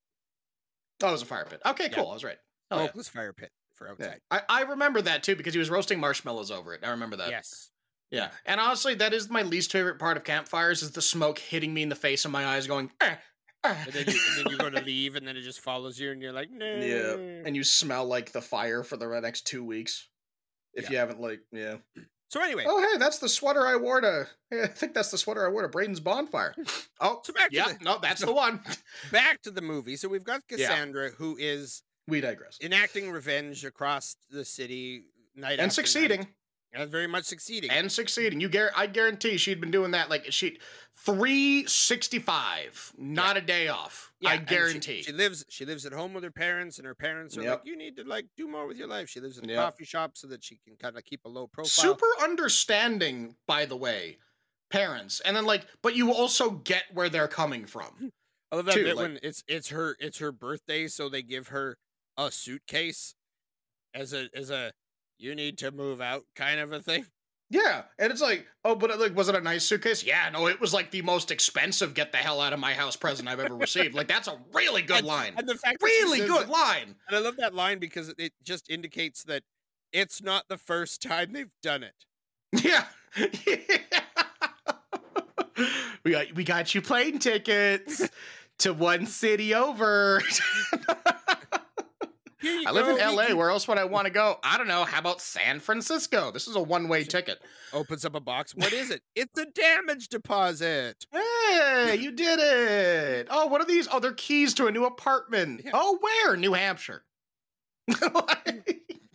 [1.02, 1.60] oh it was a fire pit.
[1.66, 1.96] Okay Yeah.
[1.96, 2.38] cool i was right.
[2.70, 2.84] Oh, oh yeah.
[2.86, 4.14] smokeless fire pit for Yeah.
[4.30, 7.30] I, I remember that too because he was roasting marshmallows over it i remember that
[7.30, 7.70] Yes.
[8.10, 8.28] Yeah.
[8.44, 11.82] And honestly, that is my least favorite part of campfires is the smoke hitting me
[11.82, 13.18] in the face and my eyes going, "Ah,
[13.64, 15.98] ah." And then, you, and then you go to leave, and then it just follows
[15.98, 16.66] you, and you're like, no.
[16.66, 17.42] Yeah.
[17.46, 20.08] And you smell like the fire for the next two weeks.
[20.74, 20.90] If Yeah.
[20.90, 21.76] you haven't like, yeah.
[22.28, 24.26] So anyway, Oh, hey, that's the sweater I wore to.
[24.52, 26.54] I think that's the sweater I wore to Braden's bonfire.
[27.00, 28.60] Oh, So back to yeah, the- no, that's the one.
[29.10, 29.96] back to the movie.
[29.96, 30.68] So we've got Yeah.
[30.68, 32.58] Cassandra, who is We digress.
[32.60, 36.26] enacting revenge across the city night And after night, succeeding.
[36.72, 37.70] and very much succeeding.
[37.70, 38.40] And succeeding.
[38.40, 40.58] You gar- I guarantee she'd been doing that like she
[41.04, 44.12] 365, not a day off.
[44.20, 45.02] Yeah, I and she- guarantee.
[45.02, 45.44] She, lives.
[45.48, 47.58] She lives at home with her parents, and her parents are Yep.
[47.60, 49.62] like, "You need to like do more with your life." She lives in a Yep.
[49.62, 51.68] coffee shop so that she can kind of keep a low profile.
[51.70, 54.18] super understanding by the way
[54.70, 58.10] parents and then like but you also get where they're coming from
[58.50, 61.22] I love that too, bit like- when it's it's her it's her birthday, so they
[61.22, 61.76] give her
[62.16, 63.14] a suitcase
[63.94, 64.72] as a as a
[65.18, 67.06] you need to move out kind of a thing.
[67.50, 70.02] Yeah, and it's like, oh, but like, was it a nice suitcase?
[70.02, 72.96] Yeah, no, it was like the most expensive "get the hell out of my house"
[72.96, 73.94] present I've ever received.
[73.94, 75.34] Like, that's a really good And- line.
[75.36, 76.94] And the fact Really good that- line.
[77.08, 79.42] and I love that line because it just indicates that
[79.92, 81.94] it's not the first time they've done it.
[82.64, 82.86] Yeah.
[86.04, 88.08] we got we got you plane tickets
[88.60, 90.22] to one city over.
[92.42, 93.28] Here you I live in LA.
[93.28, 94.38] he- Where else would I want to go?
[94.42, 94.84] I don't know.
[94.84, 96.30] How about San Francisco?
[96.30, 97.40] This is a one-way ticket.
[97.72, 98.54] opens up a box.
[98.54, 99.02] What is it?
[99.14, 101.06] It's a damage deposit.
[101.10, 103.28] Hey, you did it.
[103.30, 103.88] Oh, what are these?
[103.90, 105.62] Oh, they're keys to a new apartment.
[105.64, 105.70] Yeah.
[105.72, 106.36] Oh, where?
[106.36, 107.04] New Hampshire.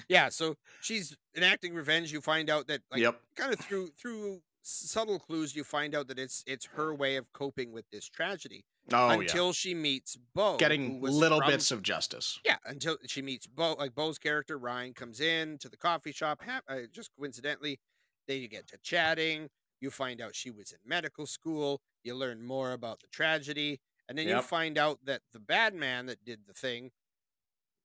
[0.10, 2.14] Yeah, so she's enacting revenge.
[2.14, 3.20] You find out that like yep.
[3.36, 7.32] kind of through through subtle clues you find out that it's it's her way of
[7.34, 8.64] coping with this tragedy
[8.94, 9.20] Oh, yeah.
[9.20, 12.40] until she meets Bo Getting little from- bits of justice.
[12.46, 16.42] yeah until she meets Bo like Bo's character Ryan comes in to the coffee shop.
[16.42, 17.80] Hap- uh, just coincidentally
[18.28, 19.50] they get to chatting.
[19.82, 21.82] You find out she was in medical school.
[22.04, 23.80] You learn more about the tragedy.
[24.10, 26.92] And then you find out that the bad man that did the thing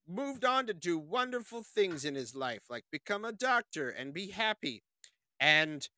[0.06, 4.28] moved on to do wonderful things in his life like become a doctor and be
[4.28, 4.82] happy.
[5.40, 5.88] And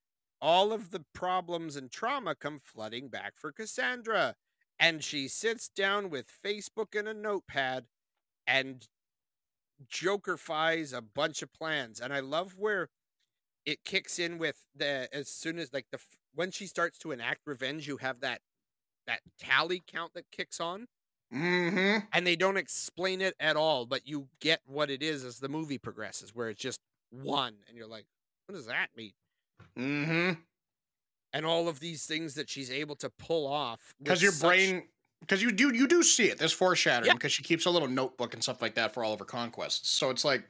[0.41, 4.35] all of the problems and trauma come flooding back for Cassandra
[4.79, 7.87] and she sits down with Facebook and a notepad
[8.47, 8.87] and
[9.91, 12.89] jokerfies a bunch of plans and i love where
[13.66, 15.99] it kicks in with the as soon as like the
[16.35, 18.41] when she starts to enact revenge you have that
[19.07, 20.87] that tally count that kicks on
[21.35, 22.07] Mm-hmm.
[22.12, 25.49] and they don't explain it at all but you get what it is as the
[25.49, 26.79] movie progresses where it's just
[27.11, 28.05] one and you're like
[28.47, 29.12] what does that mean
[29.77, 30.33] Mm-hmm.
[31.35, 34.85] And all of these things that she's able to pull off Because your such- brain
[35.20, 36.39] because you do you do see it.
[36.39, 37.12] There's foreshadowing Yeah.
[37.14, 39.91] because she keeps a little notebook and stuff like that for all of her conquests.
[39.91, 40.45] So it's like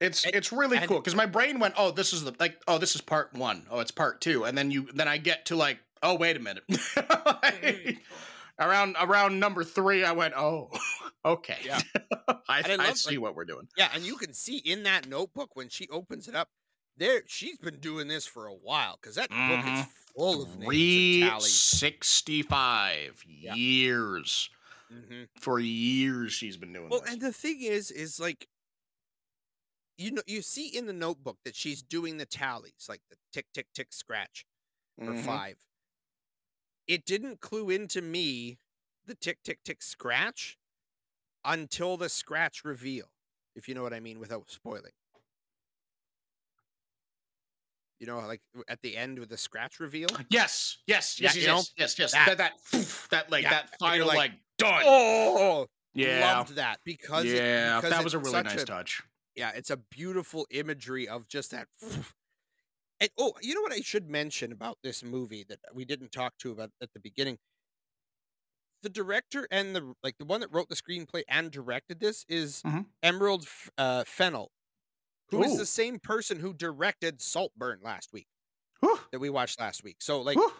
[0.00, 2.60] it's And- it's really and- cool because my brain went, oh, this is the like,
[2.66, 3.66] oh, this is part one.
[3.70, 6.40] Oh, it's part two, and then you then I get to like, oh, wait a
[6.40, 6.64] minute.
[6.70, 7.28] Mm-hmm.
[7.42, 7.98] Like,
[8.58, 10.70] around around number three, I went, oh,
[11.24, 11.58] okay.
[11.64, 11.80] Yeah.
[12.28, 13.68] I, I I, love, see like- what we're doing.
[13.76, 16.48] Yeah, and you can see in that notebook when she opens it up,
[16.96, 19.88] there she's been doing this for a while because that book is Mhm.
[20.14, 21.62] full of names Three tallies.
[21.62, 23.54] sixty five Yeah.
[23.54, 24.50] years.
[24.90, 25.28] Mhm.
[25.40, 27.10] For years, she's been doing Well, this.
[27.12, 28.48] and the thing is, is like
[29.98, 33.46] you know, you see in the notebook that she's doing the tallies, like the tick,
[33.52, 34.46] tick, tick, scratch
[34.98, 35.24] for Mhm.
[35.24, 35.58] five.
[36.86, 38.58] It didn't clue into me
[39.04, 40.58] the tick, tick, tick, scratch
[41.44, 43.12] until the scratch reveal,
[43.54, 44.94] if you know what I mean, without spoiling.
[48.02, 50.08] You know, like at the end with the scratch reveal.
[50.28, 53.50] Yes, yes, Yeah, yes, you yes, know, yes, yes, that- That that that like Yeah,
[53.50, 54.82] that final like, like, done.
[54.84, 57.76] Oh, yeah, loved that because it- yeah.
[57.76, 59.02] because that was a really nice touch.
[59.36, 61.68] yeah, it's a beautiful imagery of just that.
[62.98, 66.36] And oh, you know what I should mention about this movie that we didn't talk
[66.38, 67.38] to about at the beginning.
[68.82, 72.62] The director and the like, the one that wrote the screenplay and directed this is
[72.62, 72.86] Mhm.
[73.00, 73.46] Emerald
[73.78, 74.50] uh, Fennell,
[75.32, 75.58] who is Ooh.
[75.58, 78.28] the same person who directed Saltburn last week
[78.80, 79.96] Whew, that we watched last week.
[80.00, 80.52] So like, whew.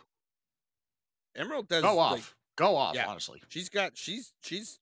[1.37, 2.25] Emerald does Go off, like,
[2.57, 2.95] go off.
[2.95, 3.07] yeah.
[3.09, 4.81] Honestly, she's got she's she's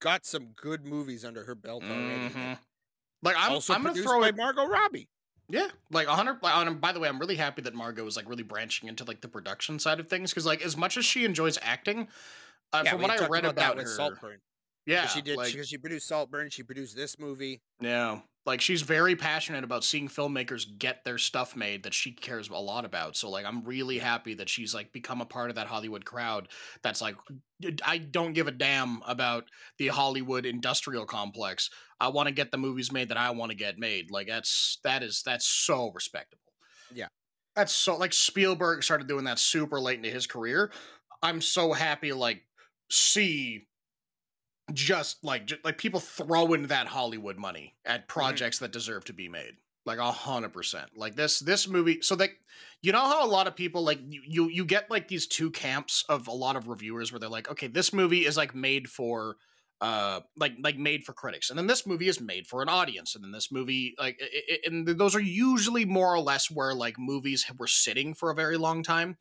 [0.00, 2.30] got some good movies under her belt already.
[2.34, 2.58] Mhm.
[3.22, 4.36] like I'm, also I'm gonna throw by it.
[4.36, 5.08] Margot Robbie.
[5.48, 6.38] Yeah, like hundred.
[6.42, 9.04] like, and By the way, I'm really happy that Margot is like really branching into
[9.04, 12.08] like the production side of things because like as much as she enjoys acting,
[12.72, 14.38] uh, Yeah, from what I read about, with her, Saltburn.
[14.86, 16.50] yeah, she did like because she produced Saltburn.
[16.50, 17.62] She produced this movie.
[17.80, 18.20] Yeah.
[18.46, 22.54] Like she's very passionate about seeing filmmakers get their stuff made that she cares a
[22.54, 23.14] lot about.
[23.16, 26.48] So like I'm really happy that she's like become a part of that Hollywood crowd
[26.82, 27.16] that's like
[27.84, 29.44] I don't give a damn about
[29.78, 31.68] the Hollywood industrial complex.
[32.00, 34.10] I want to get the movies made that I want to get made.
[34.10, 36.40] Like that's that is that's so respectable.
[36.94, 37.08] Yeah.
[37.54, 40.72] That's so like Spielberg started doing that super late into his career.
[41.22, 42.42] I'm so happy like
[42.90, 43.66] see
[44.72, 49.28] just like ju- like people throwing that Hollywood money at projects that deserve to be
[49.28, 49.54] made.
[49.86, 50.90] Like a hundred percent.
[50.94, 52.00] Like this this movie.
[52.02, 52.38] So like
[52.82, 55.50] you know how a lot of people like you, you you get like these two
[55.50, 58.88] camps of a lot of reviewers where they're like, okay, this movie is like made
[58.88, 59.36] for
[59.80, 63.14] uh like like made for critics and then this movie is made for an audience
[63.14, 66.74] and then this movie like i- i- and those are usually more or less where
[66.74, 69.16] like movies were sitting for a very long time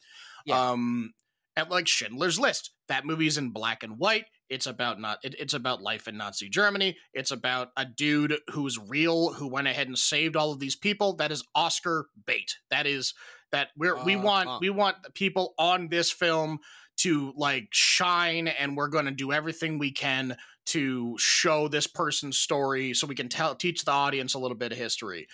[0.46, 0.72] Yeah.
[0.72, 1.14] um
[1.56, 2.72] at like Schindler's List.
[2.90, 4.26] That movie's in black and white.
[4.50, 6.98] It's about not it, it's about life in Nazi Germany.
[7.14, 11.16] It's about a dude who's real who went ahead and saved all of these people.
[11.18, 12.58] That is Oscar bait.
[12.72, 13.14] That is
[13.52, 14.60] that we're we want Uh-huh.
[14.62, 16.60] we want the people on this film
[16.98, 20.36] to like shine and we're going to do everything we can
[20.66, 24.72] to show this person's story so we can tell teach the audience a little bit
[24.72, 25.28] of history.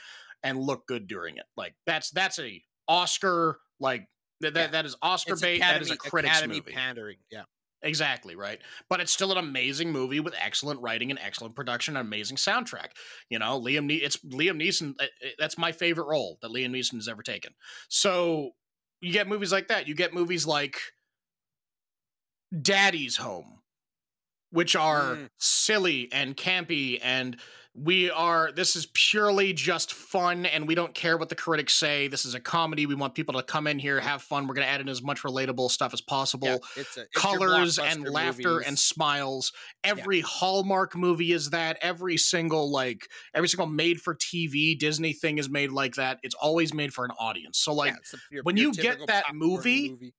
[0.43, 1.45] and look good during it.
[1.57, 4.07] Like that's that's a Oscar like
[4.41, 4.68] that that, Yeah.
[4.72, 5.59] that is Oscar It's bait.
[5.59, 6.72] That is a Academy- critics Academy movie.
[6.72, 7.18] pandering.
[7.32, 7.43] Yeah.
[7.86, 8.60] Exactly right,
[8.90, 12.90] but it's still an amazing movie with excellent writing and excellent production, and amazing soundtrack.
[13.30, 13.86] You know, Liam.
[13.86, 14.96] Ne- it's Liam Neeson.
[15.00, 17.54] uh, uh, That's my favorite role that Liam Neeson has ever taken.
[17.88, 18.52] So
[19.02, 19.88] you get movies like that.
[19.88, 20.80] You get movies like
[22.60, 23.62] Daddy's Home,
[24.50, 25.30] which are Mm.
[25.38, 27.40] silly and campy and
[27.78, 32.07] we are this is purely just fun and we don't care what the critics say.
[32.07, 32.86] This is a comedy.
[32.86, 34.47] We want people to come in here have fun.
[34.47, 36.47] We're going to add in as much relatable stuff as possible.
[36.47, 36.57] Yeah.
[36.78, 39.51] It's a, it's colors and laughter and smiles.
[39.84, 41.78] Every hallmark movie is that.
[41.82, 46.19] Every single like every single made for tv disney thing is made like that.
[46.23, 47.59] It's always made for an audience.
[47.59, 50.13] So like Yeah, your- when your you get that popcorn movie,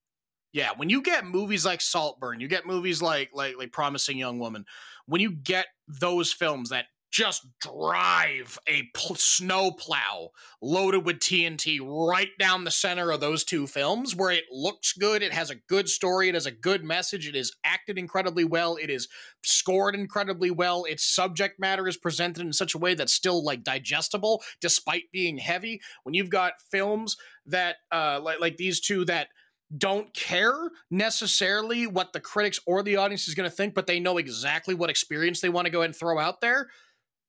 [0.53, 4.39] yeah, when you get movies like Saltburn, you get movies like like like Promising Young
[4.39, 4.67] Woman.
[5.07, 6.87] When you get those films that
[7.17, 10.29] just drive a pl- snow plow
[10.61, 15.23] loaded with TNT right down the center of those two films, where it looks good,
[15.23, 18.77] it has a good story, it has a good message, it is acted incredibly well,
[18.77, 19.09] it is
[19.43, 23.65] scored incredibly well, its subject matter is presented in such a way that's still like
[23.65, 25.81] digestible despite being heavy.
[26.03, 29.29] When you've got films that uh like like these two that
[29.77, 33.99] don't care necessarily what the critics or the audience is going to think, but they
[33.99, 36.69] know exactly what experience they want to go ahead and throw out there.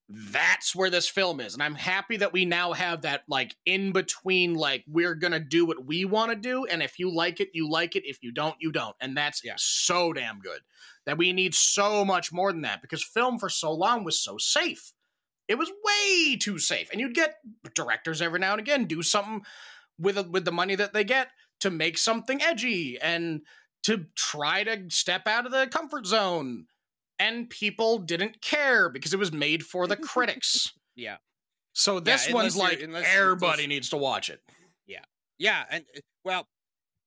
[0.10, 1.54] That's where this film is.
[1.54, 5.40] And I'm happy that we now have that like in between, like, we're going to
[5.40, 6.66] do what we want to do.
[6.66, 8.04] And if you like it, you like it.
[8.06, 8.96] If you don't, you don't.
[9.02, 9.56] And that's Yeah.
[9.58, 10.62] so damn good
[11.06, 14.38] that we need so much more than that because film for so long was so
[14.38, 14.94] safe.
[15.48, 16.90] It was way too safe.
[16.92, 17.36] And you'd get
[17.74, 19.44] directors every now and again do something
[20.00, 21.30] with with the money that they get
[21.60, 23.42] to make something edgy and
[23.84, 26.68] to try to step out of the comfort zone.
[27.20, 30.74] And people didn't care because it was made for the critics.
[30.96, 31.18] Yeah.
[31.74, 34.42] So this one's like everybody just- needs to watch it
[34.88, 35.02] Yeah,
[35.38, 36.48] Yeah, and uh, well,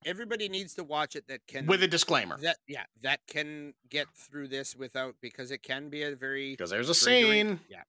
[0.07, 4.07] everybody needs to watch it that can with a disclaimer that yeah that can get
[4.15, 7.59] through this without because it can be a very because there's a scene.
[7.69, 7.83] Yeah,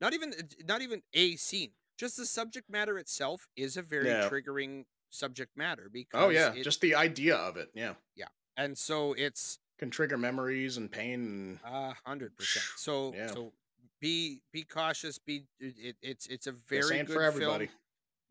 [0.00, 0.32] not even
[0.66, 1.70] not even a scene.
[1.96, 4.28] Just the subject matter itself is a very Yeah.
[4.28, 7.68] triggering subject matter because Oh yeah, it- just the idea of it.
[7.74, 7.94] Yeah.
[8.16, 11.58] Yeah, and so it's can trigger memories and pain.
[11.64, 12.64] And a hundred percent.
[12.76, 13.28] So Yeah.
[13.28, 13.52] so
[14.00, 15.18] be be cautious.
[15.18, 17.66] Be it, it's it's a very good for everybody.
[17.66, 17.78] film,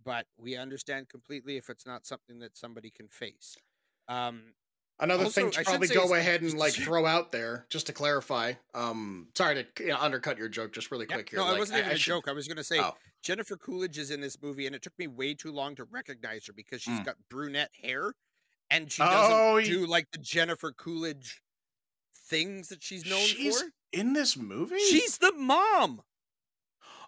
[0.04, 3.56] but we understand completely if it's not something that somebody can face.
[4.08, 4.54] Um,
[5.00, 8.54] Another Also, thing to probably go ahead and like throw out there, just to clarify.
[8.76, 11.40] Um, sorry to you know, undercut your joke, just really yeah, quick here.
[11.40, 12.28] no, like, it wasn't even a should- joke.
[12.28, 12.96] I was gonna say Oh.
[13.24, 16.46] Jennifer Coolidge is in this movie, and it took me way too long to recognize
[16.46, 17.06] her because she's Mm.
[17.06, 18.14] got brunette hair,
[18.74, 21.42] and she Oh, doesn't y- do like the Jennifer Coolidge
[22.28, 23.70] things that she's known She's for.
[23.92, 24.80] in this movie.
[24.80, 26.02] She's the mom.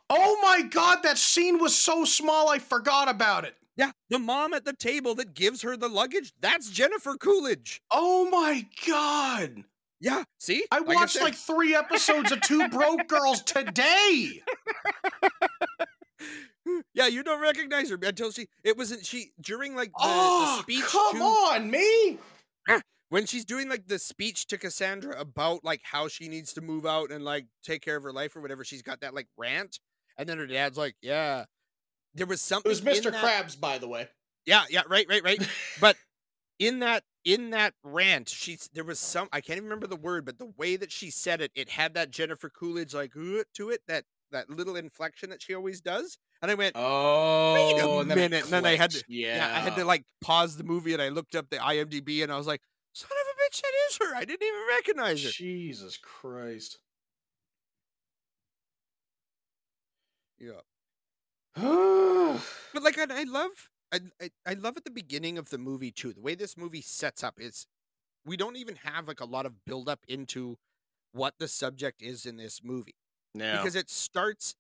[0.10, 3.56] Oh my god, that scene was so small I forgot about it.
[3.76, 6.32] Yeah, the mom at the table that gives her the luggage.
[6.40, 7.82] That's Jennifer Coolidge.
[7.92, 9.64] Oh my god.
[10.00, 14.44] Yeah, see, I Like watched said- like three episodes of Two Broke Girls today.
[16.94, 18.48] yeah, you don't recognize her until she.
[18.64, 22.18] It wasn't she during like the, oh, the ah, speech come to on, me.
[23.10, 26.86] when she's doing like the speech to Cassandra about like how she needs to move
[26.86, 28.64] out and like take care of her life or whatever.
[28.64, 29.80] She's got that like rant,
[30.18, 31.46] and then her dad's like, "Yeah."
[32.14, 32.70] There was It something.
[32.70, 33.12] was Mr.
[33.12, 34.08] Krabs, by the way.
[34.46, 35.48] Yeah, yeah, right, right, right.
[35.82, 35.98] But
[36.60, 40.26] in that in that rant, she's there was some I can't even remember the word,
[40.26, 43.82] but the way that she said it, it had that Jennifer Coolidge like to it,
[43.88, 46.18] that that little inflection that she always does.
[46.46, 49.38] And I went, Oh, wait a and then minute, and then I had to- Yeah,
[49.38, 49.58] yeah.
[49.58, 52.38] I had to like pause the movie and I looked up the IMDb and I
[52.38, 52.62] was like,
[52.94, 54.16] son of a bitch, that is her.
[54.16, 55.32] I didn't even recognize her.
[55.32, 56.78] Jesus Christ.
[60.40, 60.62] Yeah.
[62.74, 63.52] But like I, I love
[63.92, 66.12] I, I I love at the beginning of the movie too.
[66.12, 67.66] The way this movie sets up is
[68.26, 70.58] we don't even have like a lot of build up into
[71.14, 72.96] what the subject is in this movie
[73.34, 73.58] yeah.
[73.58, 74.56] because it starts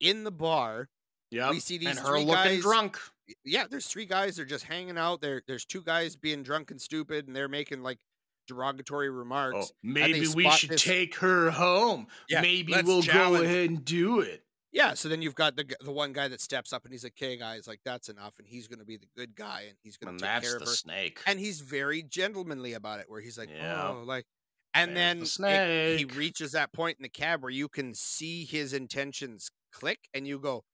[0.00, 0.88] in the bar.
[1.34, 1.50] Yep.
[1.50, 2.98] we see these and her three looking guys- drunk.
[3.44, 4.36] Yeah, there's three guys.
[4.36, 5.22] They're just hanging out.
[5.22, 7.98] There, there's two guys being drunk and stupid, and they're making like
[8.46, 9.72] derogatory oh, remarks.
[9.72, 12.06] Oh, maybe we should this- take her home.
[12.28, 14.42] Yeah, maybe we'll go ahead and do it.
[14.72, 17.14] Yeah, so then you've got the the one guy that steps up and he's like,
[17.16, 20.18] "Okay, guys, like that's enough," and he's gonna be the good guy and he's gonna
[20.18, 20.74] take that's care the of her.
[20.74, 21.20] snake.
[21.26, 23.90] And he's very gentlemanly about it, where he's like, Yeah.
[23.90, 24.26] "Oh, like,"
[24.74, 27.94] and There's the then it- he reaches that point in the cab where you can
[27.94, 30.64] see his intentions click, and you go,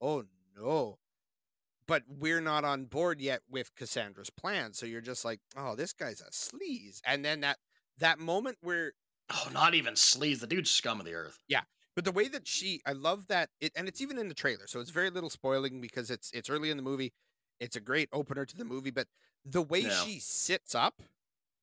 [0.00, 0.24] "Oh
[0.56, 0.98] no."
[1.86, 5.92] But we're not on board yet with Cassandra's plan, so you're just like, "Oh, this
[5.92, 7.58] guy's a sleaze." And then that
[7.98, 8.92] that moment where
[9.32, 10.40] oh, not even sleaze.
[10.40, 11.38] The dude's scum of the earth.
[11.48, 11.62] Yeah.
[11.96, 14.66] But the way that she, I love that it, and it's even in the trailer,
[14.68, 17.12] so it's very little spoiling because it's it's early in the movie.
[17.58, 19.08] It's a great opener to the movie, but
[19.44, 20.04] the way Yeah.
[20.04, 21.02] she sits up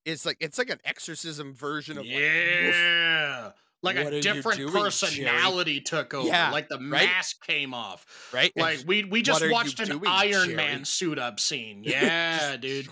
[0.06, 3.44] is like it's like an exorcism version of yeah.
[3.46, 3.56] Like
[3.96, 4.84] What a different doing, Jerry?
[4.84, 6.28] personality took over.
[6.28, 7.08] Yeah, like the right?
[7.08, 8.06] mask came off.
[8.34, 8.52] right?
[8.56, 11.84] Like we we just watched an doing, Iron Jerry?" Man suit up scene.
[11.88, 12.88] Yeah, dude.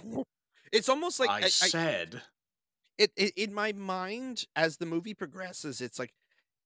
[0.71, 2.21] It's almost like I, I, I, said.
[2.97, 6.13] it, it in my mind as the movie progresses it's like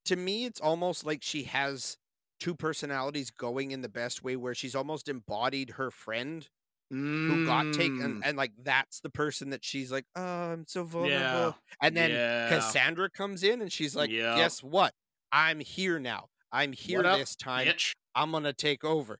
[0.04, 1.96] to me it's almost like she has
[2.40, 6.48] two personalities going in the best way where she's almost embodied her friend
[6.90, 10.22] who got taken Mm, and like that's the person that she's like oh
[10.52, 11.52] i'm so vulnerable Yeah.
[11.82, 12.48] and then yeah.
[12.48, 14.36] cassandra comes in and she's like Yep.
[14.36, 14.94] guess what
[15.32, 17.92] i'm here now i'm here What up, this time bitch?
[18.14, 19.18] i'm gonna take over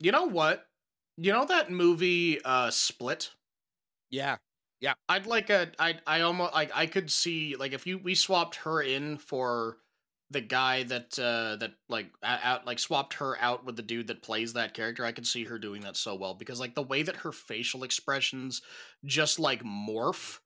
[0.00, 0.66] You know what?
[1.16, 3.30] You know that movie uh Split?
[4.10, 4.36] Yeah.
[4.80, 8.14] Yeah I'd like a I I almost like I could see like if you we
[8.14, 9.78] swapped her in for
[10.30, 14.22] the guy that uh that like out like swapped her out with the dude that
[14.22, 17.02] plays that character I could see her doing that so well because like the way
[17.02, 18.60] that her facial expressions
[19.04, 20.38] just like morph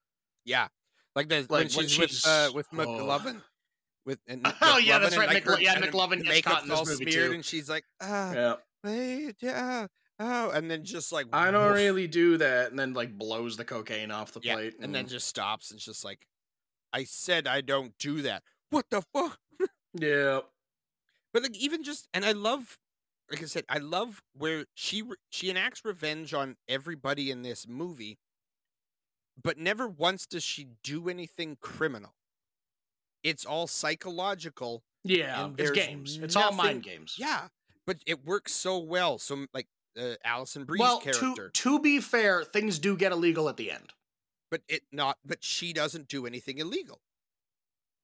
[0.45, 0.69] yeah
[1.17, 2.77] like the when Like, when she's, with uh she's- with oh.
[2.77, 3.43] mclovin
[4.07, 6.41] with and Oh, yeah, McLovin that's and, right, like, McLo- her- yeah, McLovin the gets
[6.43, 7.35] caught in this all movie, smeared too.
[7.35, 8.55] and she's like ah yeah
[8.85, 9.87] wait, yeah,
[10.19, 11.75] oh, and then just like I don't woof.
[11.77, 15.07] really do that and then like blows the cocaine off the yeah, plate and then
[15.07, 16.27] just stops and just like,
[16.93, 18.43] I said I don't do that.
[18.71, 19.39] What the fuck?
[19.95, 20.41] Yeah
[21.33, 22.79] But like even just, and I love,
[23.31, 27.67] like I said, I love where she re- she enacts revenge on everybody in this
[27.69, 28.19] movie,
[29.43, 32.15] but never once does she do anything criminal.
[33.23, 34.83] It's all psychological.
[35.05, 37.49] yeah it's games it's all mind games Yeah,
[37.87, 39.19] but it works so well.
[39.19, 39.69] So like
[39.99, 41.49] uh, Alison Brie's well character.
[41.49, 43.93] to to be fair things do get illegal at the end
[44.51, 47.01] but it not but she doesn't do anything illegal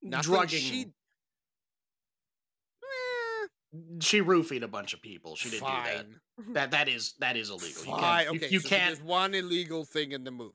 [0.02, 0.92] Nothing drugging she
[4.00, 5.36] she roofied a bunch of people.
[5.36, 6.06] She didn't do that.
[6.54, 7.82] That that is that is illegal.
[7.84, 10.54] You fine can't, okay you, you so can't there's one illegal thing in the movie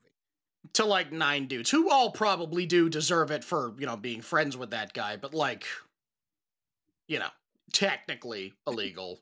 [0.72, 4.56] to like nine dudes who all probably do deserve it for you know being friends
[4.56, 5.66] with that guy, but like,
[7.06, 7.28] you know,
[7.72, 9.20] technically illegal.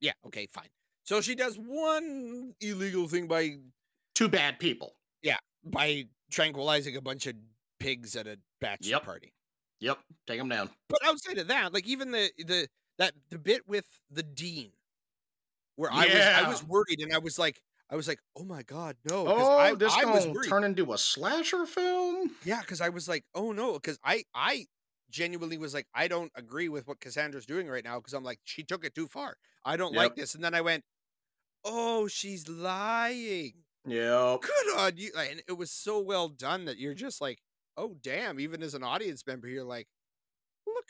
[0.00, 0.68] yeah okay fine
[1.04, 3.56] so she does one illegal thing by
[4.14, 4.94] Two bad people.
[5.22, 7.34] Yeah, by tranquilizing a bunch of
[7.78, 9.04] pigs at a bachelor Yep.
[9.04, 9.32] party
[9.80, 10.70] Yep, take them down.
[10.88, 12.66] but outside of that like even the the
[12.98, 14.70] that the bit with the dean
[15.76, 18.62] where i was i was worried and i was like i was like oh my
[18.62, 22.30] god no Oh, I, this I was gonna turn into a slasher film.
[22.44, 24.66] Yeah, because I was like, oh no, because I I
[25.10, 28.40] genuinely was like, I don't agree with what Cassandra's doing right now because I'm like,
[28.44, 29.36] she took it too far.
[29.64, 30.34] I don't like this.
[30.34, 30.84] And then I went,
[31.64, 33.52] oh, she's lying.
[33.86, 35.10] yeah Good on you.
[35.18, 37.38] And it was so well done that you're just like,
[37.76, 38.40] oh damn.
[38.40, 39.86] Even as an audience member, you're like,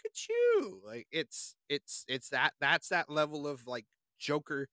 [0.05, 0.81] look at you.
[0.85, 3.87] Like it's it's it's that that's that level of like
[4.19, 4.69] Joker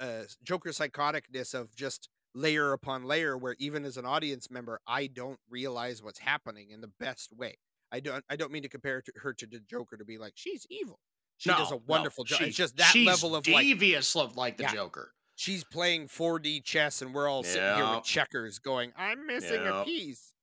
[0.00, 5.06] uh Joker psychoticness of just layer upon layer where even as an audience member I
[5.06, 7.56] don't realize what's happening in the best way.
[7.92, 10.32] I don't I don't mean to compare to her to the Joker to be like
[10.36, 11.00] she's evil.
[11.38, 12.42] She does No, a no, wonderful job.
[12.42, 14.72] It's just that level of like devious of like the Yeah.
[14.74, 15.12] Joker.
[15.36, 19.84] she's playing 4D chess and we're all sitting here with checkers going, I'm missing a
[19.84, 20.33] piece.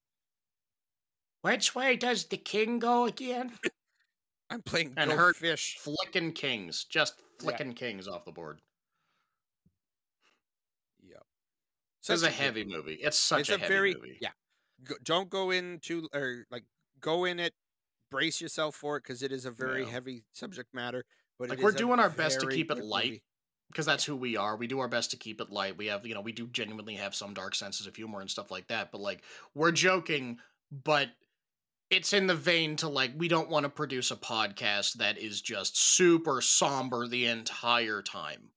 [1.42, 3.58] Which way does the king go again?
[4.50, 5.78] I'm playing And her fish.
[5.80, 7.46] Flicking kings, just Yeah.
[7.46, 8.62] flicking kings off the board.
[11.00, 11.24] Yep.
[12.08, 12.96] This is a heavy movie.
[12.96, 14.18] It's such it's a, a, heavy very movie.
[14.22, 14.32] yeah.
[14.84, 16.66] Go, don't go into or like
[17.00, 17.54] go in it,
[18.12, 19.90] brace yourself for it because it is a very Yeah.
[19.90, 21.06] heavy subject matter.
[21.40, 23.24] But Like it we're is doing our best to keep it light movie.
[23.70, 24.56] because that's who we are.
[24.58, 25.78] We do our best to keep it light.
[25.78, 28.52] We have, you know, we do genuinely have some dark senses of humor and stuff
[28.52, 28.92] like that.
[28.92, 29.24] But like
[29.56, 30.40] we're joking,
[30.72, 31.10] but
[31.92, 35.42] it's in the vein to like we don't want to produce a podcast that is
[35.42, 38.50] just super somber the entire time.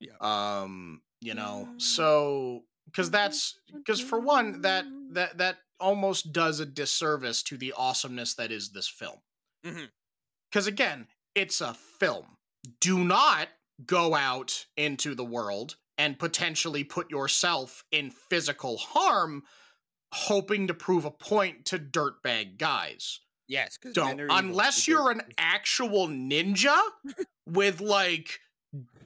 [0.00, 0.12] Yeah.
[0.20, 6.66] Um, you know, so because that's because for one that that that almost does a
[6.66, 9.18] disservice to the awesomeness that is this film
[9.66, 9.88] Mhm.
[10.50, 12.36] because again it's a film
[12.80, 13.48] do not
[13.84, 19.42] go out into the world and potentially put yourself in physical harm
[20.14, 26.78] hoping to prove a point to dirtbag guys Yes, don't unless you're an actual ninja
[27.46, 28.40] with like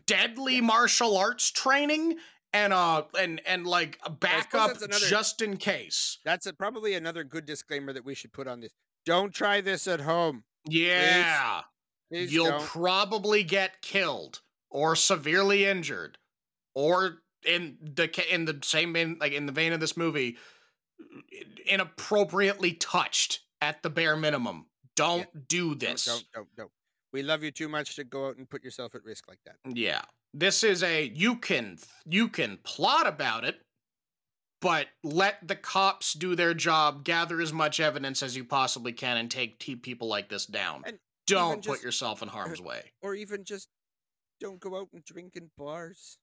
[0.06, 2.18] deadly martial arts training
[2.52, 7.24] and uh and and like a backup another- just in case That's a, probably another
[7.24, 8.72] good disclaimer that we should put on this.
[9.05, 10.44] Don't try this at home.
[10.68, 11.62] yeah
[12.10, 12.62] Please you'll don't.
[12.62, 14.40] probably get killed
[14.70, 16.16] or severely injured
[16.74, 20.36] or in the in the same vein like in the vein of this movie
[21.66, 24.66] inappropriately touched at the bare minimum.
[24.96, 26.04] Don't do Don't, this.
[26.04, 26.70] don't, don't, don't.
[27.12, 29.56] We love you too much to go out and put yourself at risk like that.
[29.64, 30.02] Yeah.
[30.34, 33.60] This is a you can you can plot about it,
[34.60, 39.16] but let the cops do their job, gather as much evidence as you possibly can
[39.16, 40.82] and take people like this down.
[40.84, 42.92] And Don't put just- yourself in harm's uh, way.
[43.00, 43.68] Or even just
[44.40, 46.18] don't go out and drink in bars.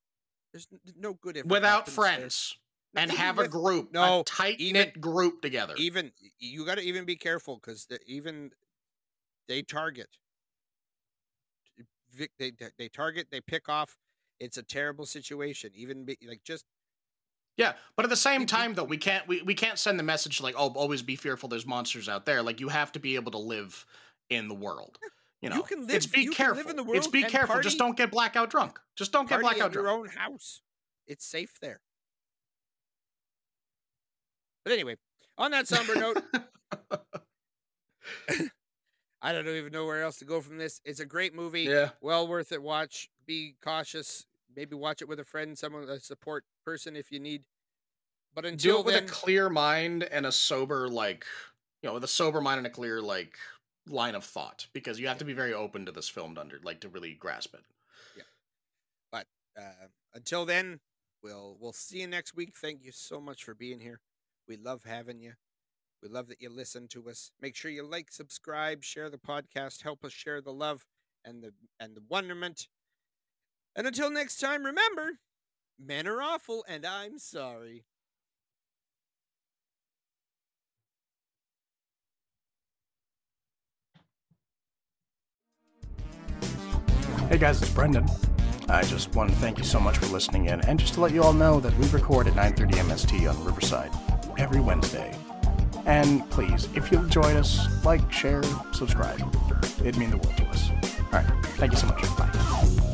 [0.53, 2.55] There's no good Without friends.
[2.55, 2.61] there.
[2.95, 5.73] And have a group, no, tight knit group together.
[5.77, 8.51] even you got to even be careful because even
[9.47, 10.07] they target
[12.17, 13.97] they they- they target they pick off
[14.39, 16.65] it's a terrible situation even be, like just
[17.57, 20.41] Yeah, but at the same time, though, we can't we, we can't send the message
[20.41, 21.47] like, "Oh, always be fearful.
[21.47, 23.85] There's monsters out there." Like you have to be able to live
[24.29, 24.97] in the world.
[25.41, 26.57] You know, You can it's be careful.
[26.57, 27.61] live in the it's be careful.
[27.61, 28.79] Just don't get blackout drunk.
[28.97, 29.85] Just don't get party blackout drunk.
[29.85, 30.61] your own house
[31.07, 31.81] it's safe there
[34.65, 34.97] but anyway
[35.37, 36.21] on that somber note
[39.21, 40.81] i don't even know where else to go from this.
[40.85, 41.63] It's a great movie.
[41.63, 42.61] Yeah, well worth it.
[42.61, 43.09] Watch.
[43.25, 44.25] Be cautious.
[44.55, 47.43] Maybe watch it with a friend someone a support person if you need.
[48.33, 51.25] But do until it with then a clear mind and a sober, like
[51.81, 53.37] you know, with a sober mind and a clear like
[53.87, 56.59] line of thought, because you have to be very open to this film to under
[56.63, 57.63] like to really grasp it.
[58.15, 58.23] Yeah.
[59.11, 59.27] But
[59.57, 60.79] uh, until then
[61.23, 62.53] we'll we'll see you next week.
[62.55, 64.01] Thank you so much for being here
[64.47, 65.33] we love having you.
[66.01, 67.31] We love that you listen to us.
[67.41, 70.85] Make sure you like subscribe share the podcast help us share the love
[71.23, 72.67] and the and the wonderment.
[73.75, 75.19] And until next time remember
[75.83, 77.85] men are awful and i'm sorry.
[87.29, 88.05] Hey guys, it's Brendan.
[88.69, 91.11] I just want to thank you so much for listening in, and just to let
[91.11, 93.91] you all know that we record at 9:30 MST on Riverside
[94.37, 95.17] every Wednesday.
[95.85, 98.43] And please, if you'll join us, like, share,
[98.73, 99.19] subscribe.
[99.79, 100.69] It'd mean the world to us.
[100.99, 102.01] All right, thank you so much.
[102.17, 102.84] Bye.